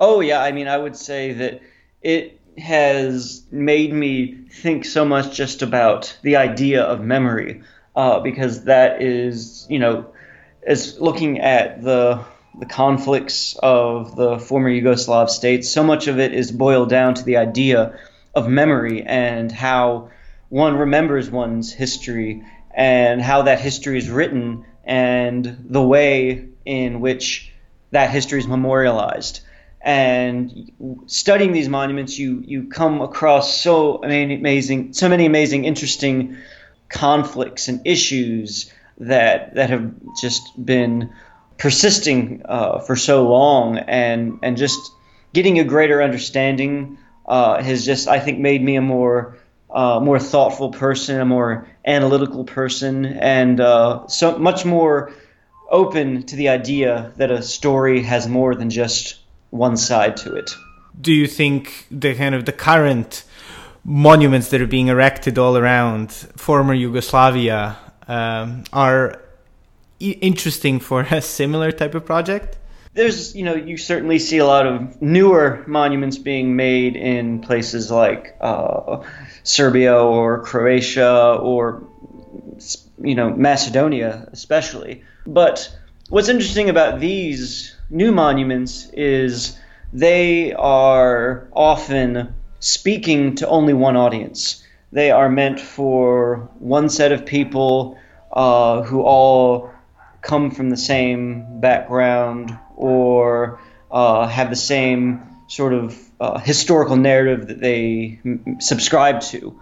Oh 0.00 0.18
yeah, 0.18 0.42
I 0.42 0.50
mean, 0.50 0.66
I 0.66 0.78
would 0.78 0.96
say 0.96 1.34
that 1.34 1.62
it 2.02 2.40
has 2.58 3.44
made 3.52 3.92
me 3.92 4.34
think 4.50 4.86
so 4.86 5.04
much 5.04 5.36
just 5.36 5.62
about 5.62 6.18
the 6.22 6.34
idea 6.34 6.82
of 6.82 7.00
memory, 7.00 7.62
uh, 7.94 8.18
because 8.18 8.64
that 8.64 9.00
is, 9.00 9.68
you 9.70 9.78
know, 9.78 10.04
as 10.66 10.98
looking 11.00 11.40
at 11.40 11.82
the 11.82 12.24
the 12.58 12.66
conflicts 12.66 13.54
of 13.62 14.16
the 14.16 14.38
former 14.38 14.70
Yugoslav 14.70 15.28
states, 15.28 15.68
so 15.68 15.82
much 15.84 16.08
of 16.08 16.18
it 16.18 16.32
is 16.32 16.50
boiled 16.50 16.88
down 16.88 17.14
to 17.14 17.22
the 17.22 17.36
idea 17.36 17.98
of 18.34 18.48
memory 18.48 19.02
and 19.02 19.52
how 19.52 20.08
one 20.48 20.76
remembers 20.76 21.30
one's 21.30 21.72
history 21.72 22.42
and 22.74 23.20
how 23.20 23.42
that 23.42 23.60
history 23.60 23.98
is 23.98 24.08
written 24.08 24.64
and 24.84 25.66
the 25.68 25.82
way 25.82 26.48
in 26.64 27.00
which 27.00 27.52
that 27.90 28.10
history 28.10 28.38
is 28.38 28.46
memorialized. 28.46 29.40
And 29.82 30.72
studying 31.06 31.52
these 31.52 31.68
monuments, 31.68 32.18
you 32.18 32.42
you 32.44 32.68
come 32.68 33.02
across 33.02 33.54
so 33.60 34.00
many 34.02 34.34
amazing, 34.34 34.94
so 34.94 35.08
many 35.08 35.26
amazing, 35.26 35.64
interesting 35.64 36.38
conflicts 36.88 37.68
and 37.68 37.86
issues 37.86 38.72
that 38.98 39.54
that 39.54 39.70
have 39.70 39.92
just 40.20 40.64
been 40.64 41.12
persisting 41.58 42.42
uh, 42.44 42.80
for 42.80 42.96
so 42.96 43.28
long, 43.28 43.78
and 43.78 44.38
and 44.42 44.56
just 44.56 44.92
getting 45.32 45.58
a 45.58 45.64
greater 45.64 46.02
understanding 46.02 46.98
uh, 47.26 47.62
has 47.62 47.84
just 47.84 48.08
I 48.08 48.20
think 48.20 48.38
made 48.38 48.62
me 48.62 48.76
a 48.76 48.82
more 48.82 49.36
uh, 49.70 50.00
more 50.00 50.18
thoughtful 50.18 50.70
person, 50.70 51.20
a 51.20 51.24
more 51.24 51.68
analytical 51.84 52.44
person, 52.44 53.04
and 53.04 53.60
uh, 53.60 54.06
so 54.08 54.38
much 54.38 54.64
more 54.64 55.12
open 55.70 56.22
to 56.22 56.36
the 56.36 56.48
idea 56.48 57.12
that 57.16 57.30
a 57.30 57.42
story 57.42 58.02
has 58.02 58.28
more 58.28 58.54
than 58.54 58.70
just 58.70 59.18
one 59.50 59.76
side 59.76 60.16
to 60.16 60.34
it. 60.34 60.54
Do 61.00 61.12
you 61.12 61.26
think 61.26 61.86
the 61.90 62.14
kind 62.14 62.34
of 62.34 62.46
the 62.46 62.52
current 62.52 63.24
monuments 63.84 64.48
that 64.50 64.60
are 64.60 64.66
being 64.66 64.88
erected 64.88 65.38
all 65.38 65.56
around 65.56 66.12
former 66.36 66.74
Yugoslavia 66.74 67.76
um, 68.08 68.64
are 68.72 69.20
interesting 69.98 70.80
for 70.80 71.02
a 71.02 71.20
similar 71.20 71.72
type 71.72 71.94
of 71.94 72.04
project? 72.04 72.58
There's, 72.94 73.36
you 73.36 73.44
know, 73.44 73.54
you 73.54 73.76
certainly 73.76 74.18
see 74.18 74.38
a 74.38 74.46
lot 74.46 74.66
of 74.66 75.02
newer 75.02 75.62
monuments 75.66 76.16
being 76.16 76.56
made 76.56 76.96
in 76.96 77.40
places 77.40 77.90
like 77.90 78.36
uh, 78.40 79.02
Serbia 79.42 79.94
or 79.96 80.42
Croatia 80.42 81.34
or, 81.34 81.86
you 82.98 83.14
know, 83.14 83.28
Macedonia, 83.28 84.28
especially. 84.32 85.02
But 85.26 85.70
what's 86.08 86.30
interesting 86.30 86.70
about 86.70 86.98
these 86.98 87.76
new 87.90 88.12
monuments 88.12 88.88
is 88.94 89.58
they 89.92 90.54
are 90.54 91.48
often 91.52 92.34
speaking 92.60 93.34
to 93.36 93.48
only 93.48 93.74
one 93.74 93.96
audience. 93.96 94.62
They 94.96 95.10
are 95.10 95.28
meant 95.28 95.60
for 95.60 96.48
one 96.58 96.88
set 96.88 97.12
of 97.12 97.26
people 97.26 97.98
uh, 98.32 98.80
who 98.80 99.02
all 99.02 99.70
come 100.22 100.50
from 100.50 100.70
the 100.70 100.78
same 100.78 101.60
background 101.60 102.58
or 102.76 103.60
uh, 103.90 104.26
have 104.26 104.48
the 104.48 104.56
same 104.56 105.20
sort 105.48 105.74
of 105.74 105.94
uh, 106.18 106.38
historical 106.38 106.96
narrative 106.96 107.48
that 107.48 107.60
they 107.60 108.20
m- 108.24 108.56
subscribe 108.58 109.20
to. 109.32 109.60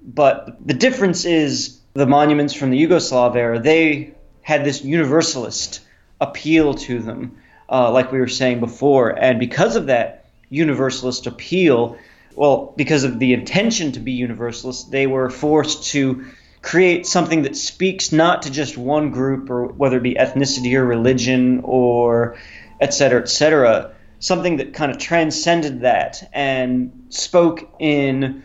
But 0.00 0.64
the 0.64 0.74
difference 0.74 1.24
is 1.24 1.80
the 1.94 2.06
monuments 2.06 2.54
from 2.54 2.70
the 2.70 2.80
Yugoslav 2.80 3.34
era, 3.34 3.58
they 3.58 4.14
had 4.42 4.64
this 4.64 4.84
universalist 4.84 5.80
appeal 6.20 6.74
to 6.74 7.00
them, 7.00 7.38
uh, 7.68 7.90
like 7.90 8.12
we 8.12 8.20
were 8.20 8.28
saying 8.28 8.60
before. 8.60 9.08
And 9.08 9.40
because 9.40 9.74
of 9.74 9.86
that 9.86 10.26
universalist 10.48 11.26
appeal, 11.26 11.98
well, 12.36 12.74
because 12.76 13.04
of 13.04 13.18
the 13.18 13.32
intention 13.32 13.92
to 13.92 14.00
be 14.00 14.12
universalist, 14.12 14.90
they 14.90 15.06
were 15.06 15.30
forced 15.30 15.90
to 15.92 16.26
create 16.60 17.06
something 17.06 17.42
that 17.42 17.56
speaks 17.56 18.12
not 18.12 18.42
to 18.42 18.50
just 18.50 18.76
one 18.76 19.10
group 19.10 19.48
or 19.50 19.66
whether 19.66 19.96
it 19.96 20.02
be 20.02 20.14
ethnicity 20.14 20.74
or 20.74 20.84
religion 20.84 21.60
or 21.64 22.36
et 22.80 22.92
cetera, 22.92 23.20
et 23.20 23.28
cetera, 23.28 23.94
something 24.18 24.58
that 24.58 24.74
kind 24.74 24.92
of 24.92 24.98
transcended 24.98 25.80
that 25.80 26.28
and 26.32 27.06
spoke 27.08 27.68
in 27.78 28.42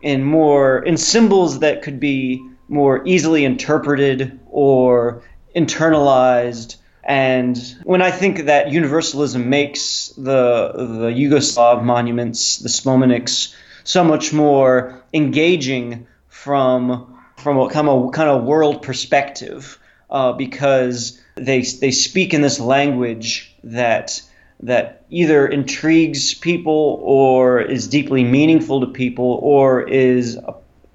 in 0.00 0.22
more 0.22 0.80
in 0.80 0.96
symbols 0.96 1.60
that 1.60 1.82
could 1.82 1.98
be 2.00 2.44
more 2.68 3.06
easily 3.06 3.44
interpreted 3.44 4.40
or 4.50 5.22
internalized 5.54 6.76
and 7.04 7.58
when 7.82 8.00
I 8.00 8.10
think 8.10 8.46
that 8.46 8.70
universalism 8.70 9.48
makes 9.48 10.08
the 10.16 10.72
the 10.74 11.10
Yugoslav 11.10 11.82
monuments, 11.82 12.58
the 12.58 12.68
spomeniks, 12.68 13.54
so 13.82 14.04
much 14.04 14.32
more 14.32 15.02
engaging 15.12 16.06
from 16.28 17.18
from 17.36 17.58
a 17.58 17.68
kind 17.70 17.88
of 17.88 18.12
kind 18.12 18.28
of 18.28 18.44
world 18.44 18.82
perspective, 18.82 19.78
uh, 20.10 20.32
because 20.32 21.20
they 21.34 21.62
they 21.62 21.90
speak 21.90 22.34
in 22.34 22.42
this 22.42 22.60
language 22.60 23.52
that 23.64 24.22
that 24.60 25.04
either 25.10 25.46
intrigues 25.46 26.34
people 26.34 27.00
or 27.02 27.60
is 27.60 27.88
deeply 27.88 28.22
meaningful 28.22 28.80
to 28.80 28.86
people 28.86 29.40
or 29.42 29.82
is 29.82 30.38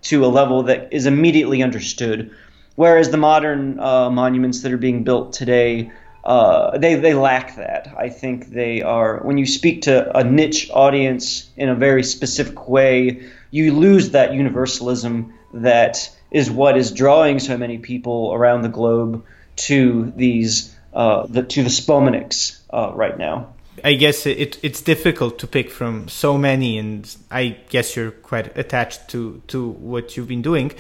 to 0.04 0.24
a 0.24 0.28
level 0.28 0.64
that 0.64 0.94
is 0.94 1.06
immediately 1.06 1.62
understood 1.62 2.32
Whereas 2.78 3.10
the 3.10 3.18
modern 3.18 3.80
uh, 3.80 4.12
monuments 4.12 4.62
that 4.62 4.72
are 4.72 4.78
being 4.78 5.04
built 5.04 5.34
today, 5.34 5.92
uh, 6.24 6.78
they, 6.78 6.94
they 6.94 7.16
lack 7.16 7.56
that. 7.56 7.92
I 7.98 8.10
think 8.10 8.52
they 8.52 8.84
are, 8.84 9.18
when 9.24 9.40
you 9.40 9.48
speak 9.48 9.82
to 9.84 10.16
a 10.16 10.24
niche 10.24 10.70
audience 10.72 11.50
in 11.58 11.70
a 11.70 11.76
very 11.76 12.04
specific 12.04 12.70
way, 12.70 13.24
you 13.50 13.74
lose 13.74 14.12
that 14.12 14.36
universalism 14.36 15.34
that 15.56 16.16
is 16.30 16.52
what 16.52 16.78
is 16.78 16.92
drawing 16.92 17.40
so 17.40 17.58
many 17.58 17.80
people 17.80 18.32
around 18.32 18.62
the 18.62 18.70
globe 18.70 19.26
to 19.56 20.14
these 20.16 20.76
uh, 20.94 21.26
the, 21.26 21.42
to 21.42 21.64
the 21.64 21.70
spomeniks 21.70 22.60
uh, 22.70 22.92
right 22.94 23.18
now. 23.18 23.56
I 23.84 23.94
guess 23.94 24.26
it 24.26 24.60
it's 24.64 24.82
difficult 24.82 25.40
to 25.40 25.48
pick 25.48 25.70
from 25.70 26.08
so 26.08 26.38
many, 26.38 26.78
and 26.78 27.16
I 27.30 27.58
guess 27.70 27.96
you're 27.96 28.12
quite 28.12 28.58
attached 28.58 29.08
to 29.10 29.42
to 29.48 29.70
what 29.70 30.18
you've 30.18 30.28
been 30.28 30.42
doing. 30.42 30.72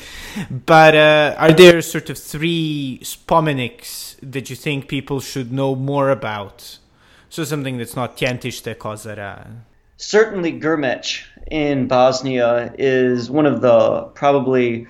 But 0.49 0.95
uh, 0.95 1.35
are 1.37 1.51
there 1.51 1.81
sort 1.81 2.09
of 2.09 2.17
three 2.17 2.99
spomeniks 3.03 4.15
that 4.21 4.49
you 4.49 4.55
think 4.55 4.87
people 4.87 5.19
should 5.19 5.51
know 5.51 5.75
more 5.75 6.09
about? 6.09 6.79
So 7.29 7.43
something 7.43 7.77
that's 7.77 7.95
not 7.95 8.17
Tjentište 8.17 8.75
Kozara. 8.75 9.47
Certainly, 9.97 10.59
Grmeč 10.59 11.25
in 11.51 11.87
Bosnia 11.87 12.73
is 12.77 13.29
one 13.29 13.45
of 13.45 13.61
the 13.61 14.03
probably 14.15 14.87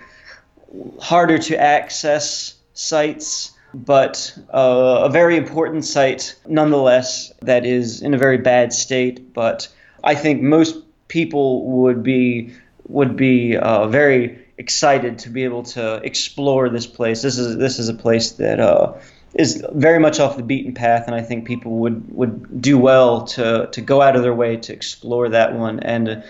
harder 0.99 1.37
to 1.37 1.57
access 1.59 2.55
sites 2.73 3.51
but 3.73 4.37
uh, 4.53 5.01
a 5.03 5.09
very 5.09 5.37
important 5.37 5.85
site 5.85 6.35
nonetheless 6.47 7.33
that 7.41 7.65
is 7.65 8.01
in 8.01 8.13
a 8.13 8.17
very 8.17 8.37
bad 8.37 8.73
state. 8.73 9.33
But 9.33 9.67
I 10.03 10.15
think 10.15 10.41
most 10.41 10.77
people 11.07 11.65
would 11.81 12.03
be 12.03 12.53
would 12.87 13.15
be 13.15 13.57
uh, 13.57 13.87
very 13.87 14.45
excited 14.57 15.19
to 15.19 15.29
be 15.29 15.43
able 15.43 15.63
to 15.63 15.95
explore 15.95 16.69
this 16.69 16.87
place. 16.87 17.21
This 17.21 17.37
is 17.37 17.57
this 17.57 17.79
is 17.79 17.89
a 17.89 17.93
place 17.93 18.31
that 18.33 18.59
uh, 18.59 18.93
is 19.33 19.63
very 19.73 19.99
much 19.99 20.19
off 20.19 20.37
the 20.37 20.43
beaten 20.43 20.73
path, 20.73 21.03
and 21.07 21.15
I 21.15 21.21
think 21.21 21.45
people 21.45 21.73
would 21.79 22.15
would 22.15 22.61
do 22.61 22.77
well 22.77 23.25
to 23.27 23.67
to 23.71 23.81
go 23.81 24.01
out 24.01 24.15
of 24.15 24.23
their 24.23 24.33
way 24.33 24.57
to 24.57 24.73
explore 24.73 25.29
that 25.29 25.55
one. 25.55 25.79
And 25.81 26.23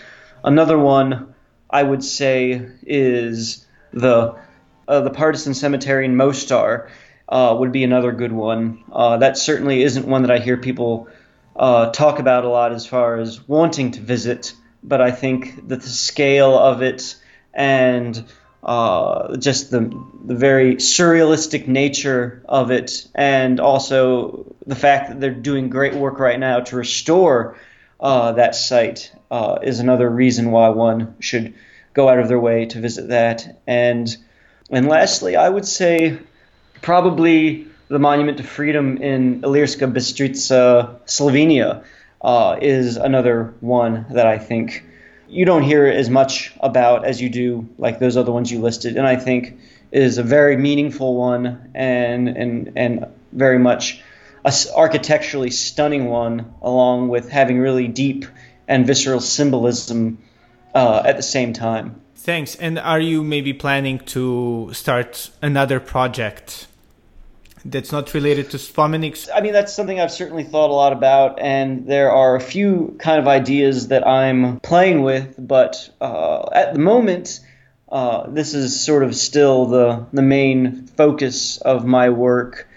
another 0.44 0.78
one 0.78 1.34
I 1.70 1.84
would 1.84 2.04
say 2.04 2.68
is 2.84 3.66
the 3.94 4.36
uh, 4.88 5.02
the 5.02 5.10
Partisan 5.10 5.54
Cemetery 5.54 6.06
in 6.06 6.16
Mostar 6.16 6.90
uh, 7.30 7.56
would 7.60 7.72
be 7.72 7.84
another 7.84 8.12
good 8.12 8.32
one. 8.32 8.84
Uh, 8.92 9.18
that 9.18 9.38
certainly 9.38 9.84
isn't 9.84 10.08
one 10.08 10.22
that 10.24 10.32
I 10.32 10.40
hear 10.40 10.58
people 10.58 11.08
uh, 11.56 11.92
talk 11.92 12.20
about 12.20 12.46
a 12.46 12.50
lot 12.50 12.72
as 12.72 12.86
far 12.86 13.18
as 13.18 13.48
wanting 13.48 13.92
to 13.92 14.00
visit, 14.00 14.54
but 14.84 15.02
I 15.02 15.12
think 15.12 15.68
that 15.68 15.82
the 15.82 15.90
scale 15.90 16.58
of 16.58 16.82
it 16.82 17.16
and 17.54 18.24
uh, 18.64 19.38
just 19.38 19.72
the 19.72 19.80
the 20.26 20.36
very 20.36 20.76
surrealistic 20.76 21.68
nature 21.68 22.44
of 22.48 22.72
it, 22.72 23.08
and 23.16 23.60
also 23.60 24.56
the 24.66 24.76
fact 24.76 25.10
that 25.10 25.22
they're 25.22 25.32
doing 25.32 25.70
great 25.70 25.94
work 25.94 26.20
right 26.20 26.40
now 26.40 26.60
to 26.60 26.76
restore 26.76 27.58
uh, 28.00 28.34
that 28.34 28.56
site 28.56 29.12
uh, 29.32 29.60
is 29.64 29.80
another 29.80 30.10
reason 30.10 30.52
why 30.52 30.70
one 30.70 31.16
should 31.20 31.54
go 31.94 32.10
out 32.10 32.20
of 32.20 32.28
their 32.28 32.40
way 32.40 32.66
to 32.66 32.80
visit 32.80 33.10
that. 33.10 33.62
And 33.66 34.16
and 34.70 34.88
lastly, 34.88 35.36
I 35.36 35.48
would 35.48 35.66
say 35.66 36.20
probably 36.82 37.68
the 37.88 38.00
Monument 38.00 38.38
to 38.38 38.44
Freedom 38.44 38.98
in 38.98 39.42
Ilirska 39.42 39.92
Bistrica, 39.92 41.00
Slovenia, 41.06 41.84
uh, 42.22 42.58
is 42.62 42.98
another 42.98 43.54
one 43.62 44.06
that 44.12 44.26
I 44.26 44.38
think 44.38 44.84
you 45.30 45.46
don't 45.46 45.64
hear 45.64 45.86
as 45.86 46.10
much 46.10 46.54
about 46.60 47.06
as 47.06 47.22
you 47.22 47.30
do 47.30 47.68
like 47.78 48.00
those 48.00 48.18
other 48.18 48.32
ones 48.32 48.52
you 48.52 48.60
listed, 48.60 48.98
and 48.98 49.06
I 49.06 49.16
think 49.16 49.60
is 49.92 50.18
a 50.18 50.24
very 50.24 50.58
meaningful 50.58 51.16
one 51.16 51.72
and 51.74 52.28
and 52.28 52.74
and 52.76 53.06
very 53.32 53.60
much 53.60 54.02
a 54.46 54.54
architecturally 54.76 55.52
stunning 55.52 56.06
one, 56.06 56.54
along 56.62 57.10
with 57.10 57.30
having 57.30 57.60
really 57.60 57.88
deep 57.88 58.26
and 58.68 58.86
visceral 58.88 59.20
symbolism 59.20 60.20
uh, 60.74 61.04
at 61.06 61.18
the 61.18 61.24
same 61.24 61.54
time. 61.54 62.02
Thanks. 62.18 62.56
And 62.56 62.80
are 62.80 63.00
you 63.00 63.24
maybe 63.24 63.54
planning 63.54 64.00
to 64.00 64.72
start 64.74 65.30
another 65.42 65.80
project 65.80 66.68
that's 67.64 67.92
not 67.92 68.14
related 68.14 68.50
to 68.52 68.58
Spomenik? 68.58 69.30
I 69.34 69.42
mean, 69.42 69.54
that's 69.54 69.74
something 69.74 70.00
I've 70.00 70.12
certainly 70.12 70.44
thought 70.44 70.70
a 70.70 70.74
lot 70.74 70.94
about, 70.94 71.40
and 71.40 71.86
there 71.88 72.12
are 72.12 72.36
a 72.36 72.42
few 72.42 72.98
kind 73.00 73.20
of 73.20 73.28
ideas 73.28 73.90
that 73.90 74.06
I'm 74.06 74.60
playing 74.62 75.04
with, 75.04 75.36
but 75.38 75.90
uh, 76.02 76.50
at 76.52 76.74
the 76.74 76.80
moment, 76.80 77.40
uh, 77.90 78.28
this 78.30 78.54
is 78.54 78.84
sort 78.84 79.04
of 79.04 79.16
still 79.16 79.68
the, 79.68 80.08
the 80.12 80.22
main 80.22 80.88
focus 80.88 81.58
of 81.58 81.86
my 81.86 82.10
work. 82.10 82.68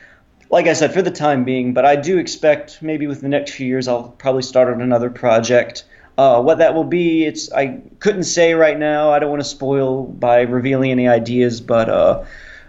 Like 0.51 0.67
I 0.67 0.75
said, 0.75 0.93
for 0.93 1.03
the 1.03 1.11
time 1.11 1.45
being, 1.45 1.75
but 1.75 1.85
I 1.85 1.97
do 1.97 2.19
expect 2.19 2.83
maybe 2.83 3.07
within 3.07 3.23
the 3.31 3.37
next 3.37 3.53
few 3.53 3.67
years 3.67 3.89
I'll 3.89 4.11
probably 4.11 4.43
start 4.43 4.73
on 4.73 4.83
another 4.83 5.11
project. 5.11 5.85
Uh, 6.21 6.39
what 6.39 6.59
that 6.59 6.75
will 6.75 6.85
be, 6.85 7.25
it's 7.25 7.51
I 7.51 7.81
couldn't 7.99 8.25
say 8.25 8.53
right 8.53 8.79
now. 8.79 9.11
I 9.11 9.21
don't 9.21 9.31
want 9.31 9.41
to 9.41 9.49
spoil 9.49 10.05
by 10.05 10.43
revealing 10.43 10.91
any 10.91 11.09
ideas, 11.09 11.63
but 11.63 11.89
uh, 11.89 12.25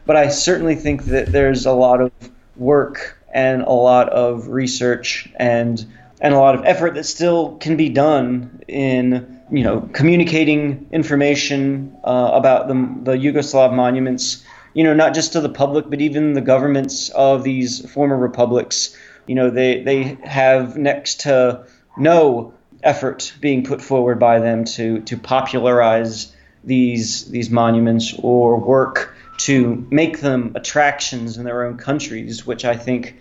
but 0.05 0.15
I 0.15 0.29
certainly 0.29 0.75
think 0.75 1.03
that 1.07 1.33
there's 1.33 1.65
a 1.65 1.73
lot 1.73 1.99
of 1.99 2.13
work 2.55 3.19
and 3.33 3.63
a 3.63 3.73
lot 3.73 4.07
of 4.07 4.47
research 4.47 5.29
and 5.35 5.85
and 6.21 6.33
a 6.33 6.39
lot 6.39 6.55
of 6.55 6.63
effort 6.63 6.93
that 6.93 7.03
still 7.03 7.57
can 7.57 7.75
be 7.75 7.89
done 7.89 8.63
in 8.69 9.41
you 9.51 9.65
know 9.65 9.81
communicating 9.91 10.87
information 10.93 11.93
uh, 12.05 12.31
about 12.33 12.69
the, 12.69 12.75
the 13.03 13.17
Yugoslav 13.17 13.73
monuments. 13.73 14.45
You 14.73 14.85
know, 14.85 14.93
not 14.93 15.13
just 15.13 15.33
to 15.33 15.41
the 15.41 15.49
public, 15.49 15.89
but 15.89 15.99
even 15.99 16.35
the 16.35 16.41
governments 16.53 17.09
of 17.09 17.43
these 17.43 17.85
former 17.91 18.15
republics. 18.15 18.95
You 19.27 19.35
know, 19.35 19.49
they 19.49 19.83
they 19.83 20.17
have 20.23 20.77
next 20.77 21.19
to 21.21 21.65
no 21.97 22.53
effort 22.83 23.33
being 23.39 23.63
put 23.63 23.81
forward 23.81 24.19
by 24.19 24.39
them 24.39 24.65
to 24.65 25.01
to 25.01 25.17
popularize 25.17 26.33
these 26.63 27.25
these 27.25 27.49
monuments 27.49 28.13
or 28.17 28.57
work 28.57 29.15
to 29.37 29.87
make 29.89 30.19
them 30.19 30.51
attractions 30.55 31.37
in 31.37 31.45
their 31.45 31.65
own 31.65 31.77
countries, 31.77 32.45
which 32.45 32.63
I 32.65 32.75
think 32.75 33.15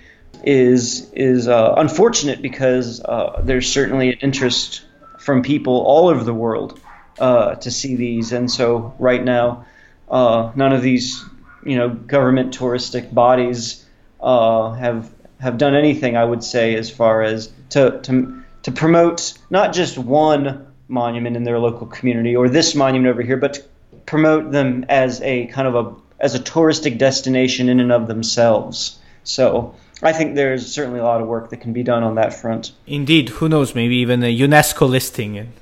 is 0.45 1.11
is 1.13 1.49
uh, 1.49 1.75
unfortunate 1.77 2.43
because 2.43 3.01
uh, 3.01 3.41
there's 3.43 3.71
certainly 3.71 4.13
an 4.13 4.19
interest 4.21 4.83
from 5.19 5.43
people 5.43 5.83
all 5.83 6.09
over 6.09 6.25
the 6.25 6.35
world 6.35 6.81
uh, 7.19 7.55
to 7.57 7.71
see 7.71 7.97
these, 7.97 8.33
and 8.33 8.51
so 8.51 8.95
right 8.99 9.23
now, 9.23 9.67
uh, 10.11 10.53
none 10.55 10.73
of 10.73 10.83
these 10.83 11.25
you 11.65 11.77
know 11.77 11.89
government 11.89 12.57
touristic 12.57 13.13
bodies 13.13 13.85
uh, 14.21 14.73
have 14.73 15.11
have 15.41 15.57
done 15.57 15.75
anything. 15.75 16.17
I 16.17 16.25
would 16.25 16.45
say 16.45 16.75
as 16.75 16.91
far 16.91 17.23
as 17.23 17.51
to 17.71 18.01
to 18.03 18.40
to 18.63 18.73
promote 18.73 19.35
not 19.51 19.73
just 19.73 19.99
one 19.99 20.67
monument 20.89 21.37
in 21.37 21.45
their 21.45 21.59
local 21.59 21.87
community 21.87 22.37
or 22.37 22.49
this 22.49 22.75
monument 22.75 23.11
over 23.11 23.23
here, 23.23 23.37
but 23.37 23.55
to 23.55 23.63
promote 24.07 24.51
them 24.51 24.85
as 24.89 25.21
a 25.23 25.47
kind 25.47 25.69
of 25.69 25.75
a 25.75 25.95
as 26.21 26.35
a 26.35 26.39
touristic 26.39 26.99
destination 26.99 27.69
in 27.69 27.81
and 27.81 27.91
of 27.91 28.07
themselves. 28.07 28.99
So 29.25 29.75
I 30.03 30.13
think 30.13 30.35
there's 30.35 30.71
certainly 30.71 31.01
a 31.01 31.05
lot 31.05 31.21
of 31.21 31.29
work 31.29 31.51
that 31.51 31.59
can 31.59 31.73
be 31.73 31.83
done 31.83 32.03
on 32.03 32.15
that 32.17 32.35
front. 32.35 32.73
Indeed, 32.87 33.31
who 33.31 33.49
knows? 33.49 33.75
Maybe 33.75 33.97
even 33.97 34.23
a 34.23 34.39
UNESCO 34.39 34.89
listing 34.89 35.37
in, 35.37 35.53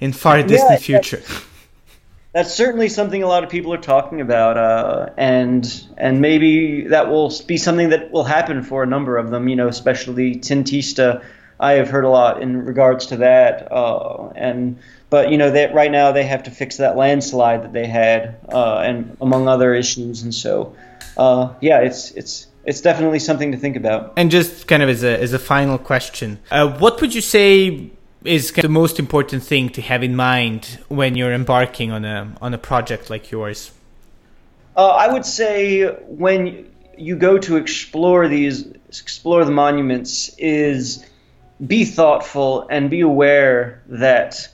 in 0.00 0.12
far 0.12 0.42
distant 0.42 0.72
yeah, 0.72 0.76
future. 0.78 1.16
That's, 1.18 1.44
that's, 2.32 2.54
certainly 2.54 2.88
something 2.88 3.22
a 3.22 3.26
lot 3.26 3.44
of 3.44 3.50
people 3.50 3.72
are 3.72 3.78
talking 3.80 4.20
about, 4.20 4.56
uh, 4.58 5.10
and 5.16 5.86
and 5.96 6.20
maybe 6.20 6.88
that 6.88 7.08
will 7.08 7.32
be 7.46 7.56
something 7.56 7.90
that 7.90 8.10
will 8.10 8.24
happen 8.24 8.62
for 8.62 8.82
a 8.82 8.86
number 8.86 9.16
of 9.16 9.30
them. 9.30 9.48
You 9.48 9.56
know, 9.56 9.68
especially 9.68 10.36
Tjentište. 10.36 11.24
I 11.62 11.74
have 11.74 11.88
heard 11.88 12.04
a 12.04 12.08
lot 12.10 12.42
in 12.42 12.64
regards 12.66 13.06
to 13.06 13.18
that, 13.18 13.70
uh, 13.70 14.30
and 14.34 14.80
but 15.10 15.30
you 15.30 15.38
know 15.38 15.52
that 15.52 15.72
right 15.74 15.92
now 15.92 16.10
they 16.10 16.24
have 16.24 16.42
to 16.42 16.50
fix 16.50 16.78
that 16.78 16.96
landslide 16.96 17.62
that 17.62 17.72
they 17.72 17.86
had, 17.86 18.36
uh, 18.52 18.78
and 18.78 19.16
among 19.20 19.46
other 19.46 19.72
issues, 19.72 20.22
and 20.22 20.34
so 20.34 20.74
uh, 21.16 21.54
yeah, 21.60 21.78
it's 21.78 22.10
it's 22.10 22.48
it's 22.64 22.80
definitely 22.80 23.20
something 23.20 23.52
to 23.52 23.58
think 23.58 23.76
about. 23.76 24.14
And 24.16 24.28
just 24.28 24.66
kind 24.66 24.82
of 24.82 24.88
as 24.88 25.04
a 25.04 25.20
as 25.22 25.32
a 25.32 25.38
final 25.38 25.78
question, 25.78 26.40
uh, 26.50 26.68
what 26.78 27.00
would 27.00 27.14
you 27.14 27.20
say 27.20 27.90
is 28.24 28.50
the 28.50 28.68
most 28.68 28.98
important 28.98 29.44
thing 29.44 29.68
to 29.70 29.82
have 29.82 30.02
in 30.02 30.16
mind 30.16 30.80
when 30.88 31.14
you're 31.14 31.32
embarking 31.32 31.92
on 31.92 32.04
a 32.04 32.34
on 32.40 32.54
a 32.54 32.58
project 32.58 33.08
like 33.08 33.30
yours? 33.30 33.70
Uh, 34.76 34.88
I 34.88 35.12
would 35.12 35.26
say 35.26 35.84
when 36.08 36.68
you 36.98 37.14
go 37.14 37.38
to 37.38 37.56
explore 37.56 38.26
these 38.26 38.66
explore 38.88 39.44
the 39.44 39.52
monuments 39.52 40.34
is 40.38 41.04
be 41.66 41.84
thoughtful 41.84 42.66
and 42.70 42.90
be 42.90 43.00
aware 43.00 43.82
that 43.88 44.48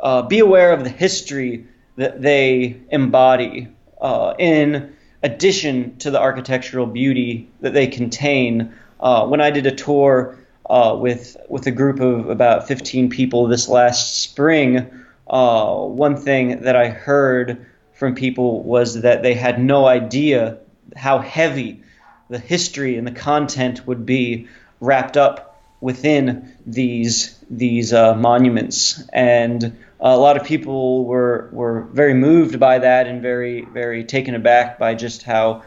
uh, 0.00 0.22
be 0.22 0.40
aware 0.40 0.72
of 0.72 0.84
the 0.84 0.90
history 0.90 1.66
that 1.96 2.20
they 2.20 2.76
embody 2.90 3.68
uh, 4.00 4.34
in 4.38 4.94
addition 5.22 5.96
to 5.98 6.10
the 6.10 6.20
architectural 6.20 6.86
beauty 6.86 7.48
that 7.60 7.72
they 7.72 7.86
contain. 7.86 8.72
Uh, 9.00 9.26
when 9.26 9.40
I 9.40 9.50
did 9.50 9.66
a 9.66 9.74
tour 9.74 10.36
uh, 10.68 10.96
with 10.98 11.36
with 11.48 11.66
a 11.66 11.70
group 11.70 12.00
of 12.00 12.28
about 12.28 12.66
15 12.66 13.08
people 13.10 13.46
this 13.46 13.68
last 13.68 14.20
spring, 14.20 14.90
uh, 15.28 15.74
one 15.76 16.16
thing 16.16 16.62
that 16.62 16.76
I 16.76 16.88
heard 16.88 17.64
from 17.92 18.14
people 18.14 18.62
was 18.62 19.02
that 19.02 19.22
they 19.22 19.34
had 19.34 19.62
no 19.62 19.86
idea 19.86 20.58
how 20.96 21.18
heavy 21.20 21.82
the 22.28 22.38
history 22.38 22.96
and 22.96 23.06
the 23.06 23.12
content 23.12 23.86
would 23.86 24.04
be 24.04 24.48
wrapped 24.80 25.16
up 25.16 25.51
within 25.82 26.56
these 26.64 27.36
these 27.50 27.92
uh, 27.92 28.14
monuments 28.14 29.02
and 29.12 29.76
a 30.00 30.16
lot 30.16 30.36
of 30.36 30.44
people 30.46 31.04
were 31.04 31.50
were 31.52 31.82
very 31.92 32.14
moved 32.14 32.58
by 32.58 32.78
that 32.78 33.06
and 33.06 33.20
very 33.20 33.62
very 33.64 34.04
taken 34.04 34.34
aback 34.34 34.78
by 34.78 34.94
just 34.94 35.24
how 35.24 35.62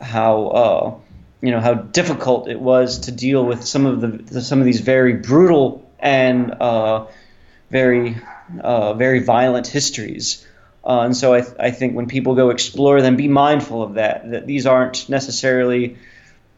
how 0.00 0.46
uh, 0.48 0.94
you 1.42 1.52
know 1.52 1.60
how 1.60 1.74
difficult 1.74 2.48
it 2.48 2.58
was 2.58 3.00
to 3.00 3.12
deal 3.12 3.44
with 3.44 3.62
some 3.64 3.86
of 3.86 4.00
the, 4.00 4.08
the 4.08 4.40
some 4.40 4.58
of 4.58 4.64
these 4.64 4.80
very 4.80 5.12
brutal 5.12 5.88
and 6.00 6.50
uh, 6.50 7.06
very 7.70 8.16
uh, 8.60 8.94
very 8.94 9.20
violent 9.20 9.66
histories. 9.66 10.46
Uh, 10.82 11.00
and 11.00 11.16
so 11.16 11.34
I, 11.34 11.42
th- 11.42 11.54
I 11.60 11.70
think 11.70 11.94
when 11.94 12.06
people 12.06 12.34
go 12.34 12.48
explore 12.48 13.02
them, 13.02 13.16
be 13.16 13.28
mindful 13.28 13.82
of 13.82 13.94
that. 13.94 14.30
That 14.30 14.46
these 14.46 14.64
aren't 14.64 15.08
necessarily 15.10 15.98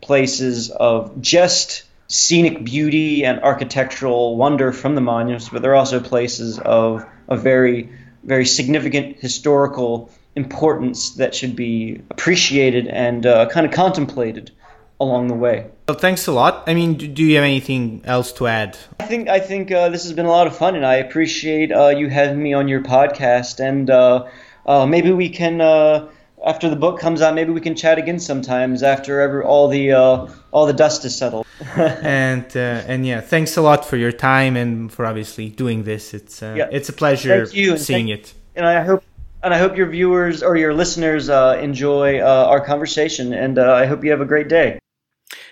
places 0.01 0.71
of 0.71 1.21
just 1.21 1.83
scenic 2.11 2.65
beauty 2.65 3.25
and 3.25 3.41
architectural 3.41 4.37
wonder 4.37 4.73
from 4.73 4.97
the 4.97 5.01
monuments, 5.01 5.49
but 5.49 5.63
they're 5.63 5.77
also 5.77 6.01
places 6.01 6.59
of 6.59 7.07
a 7.29 7.37
very, 7.37 7.89
very 8.25 8.45
significant 8.45 9.21
historical 9.21 10.11
importance 10.35 11.11
that 11.11 11.37
should 11.37 11.55
be 11.55 12.03
appreciated 12.11 12.89
and 12.89 13.25
uh, 13.27 13.49
kind 13.49 13.65
of 13.65 13.73
contemplated 13.73 14.51
along 14.99 15.29
the 15.29 15.35
way. 15.35 15.71
Well, 15.89 15.97
thanks 15.97 16.27
a 16.27 16.33
lot. 16.33 16.65
I 16.67 16.75
mean, 16.75 16.95
do 16.95 17.23
you 17.23 17.37
have 17.37 17.45
anything 17.45 18.03
else 18.05 18.33
to 18.33 18.49
add? 18.49 18.77
I 18.99 19.07
think 19.07 19.29
I 19.29 19.39
think 19.39 19.71
uh, 19.71 19.89
this 19.89 20.03
has 20.03 20.13
been 20.13 20.27
a 20.27 20.31
lot 20.31 20.49
of 20.49 20.57
fun, 20.57 20.75
and 20.75 20.85
I 20.85 20.97
appreciate 20.97 21.71
uh, 21.71 21.89
you 21.89 22.09
having 22.09 22.43
me 22.43 22.55
on 22.55 22.67
your 22.67 22.83
podcast. 22.83 23.61
And 23.61 23.89
uh, 23.89 24.27
uh, 24.67 24.85
maybe 24.85 25.13
we 25.13 25.29
can 25.29 25.61
uh, 25.61 26.09
after 26.45 26.69
the 26.69 26.77
book 26.77 26.99
comes 26.99 27.23
out, 27.23 27.35
maybe 27.35 27.53
we 27.53 27.61
can 27.61 27.77
chat 27.77 27.99
again 27.99 28.19
sometimes 28.19 28.83
after 28.83 29.21
every, 29.21 29.43
all 29.43 29.69
the 29.69 29.93
uh, 29.93 30.27
all 30.51 30.67
the 30.67 30.73
dust 30.73 31.05
is 31.05 31.17
settled. 31.17 31.47
and 31.77 32.57
uh, 32.57 32.83
and 32.87 33.07
yeah, 33.07 33.21
thanks 33.21 33.57
a 33.57 33.63
lot 33.63 33.85
for 33.85 33.97
your 33.97 34.13
time 34.13 34.57
and 34.57 34.93
for 34.93 35.07
obviously 35.07 35.49
doing 35.49 35.85
this. 35.85 36.15
It's 36.15 36.43
uh, 36.43 36.55
yeah. 36.57 36.69
it's 36.71 36.89
a 36.89 36.93
pleasure 36.93 37.47
seeing 37.47 37.79
thank, 38.07 38.11
it. 38.11 38.35
And 38.57 38.67
I 38.67 38.83
hope 38.83 39.05
And 39.43 39.55
I 39.55 39.59
hope 39.59 39.77
your 39.77 39.89
viewers 39.89 40.43
or 40.43 40.57
your 40.57 40.75
listeners 40.75 41.31
uh, 41.31 41.59
enjoy 41.63 42.21
uh, 42.21 42.47
our 42.51 42.61
conversation, 42.61 43.33
and 43.33 43.59
uh, 43.59 43.73
I 43.73 43.87
hope 43.87 44.05
you 44.05 44.11
have 44.11 44.21
a 44.21 44.27
great 44.27 44.49
day. 44.49 44.79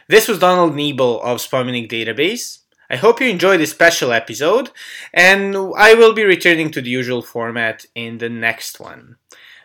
This 0.09 0.29
was 0.29 0.39
Donald 0.39 0.75
Niebyl 0.75 1.21
of 1.23 1.41
Spomenik 1.41 1.89
Database. 1.91 2.59
I 2.91 2.97
hope 2.97 3.21
you 3.21 3.29
enjoyed 3.29 3.61
this 3.61 3.71
special 3.71 4.13
episode, 4.13 4.71
and 5.15 5.57
I 5.77 5.95
will 5.95 6.13
be 6.13 6.25
returning 6.25 6.71
to 6.73 6.83
the 6.83 6.91
usual 6.91 7.23
format 7.23 7.87
in 7.95 8.19
the 8.19 8.29
next 8.29 8.81
one. 8.81 9.17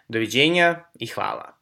Doviđenja 0.09 0.75
i 0.99 1.07
hvala. 1.07 1.52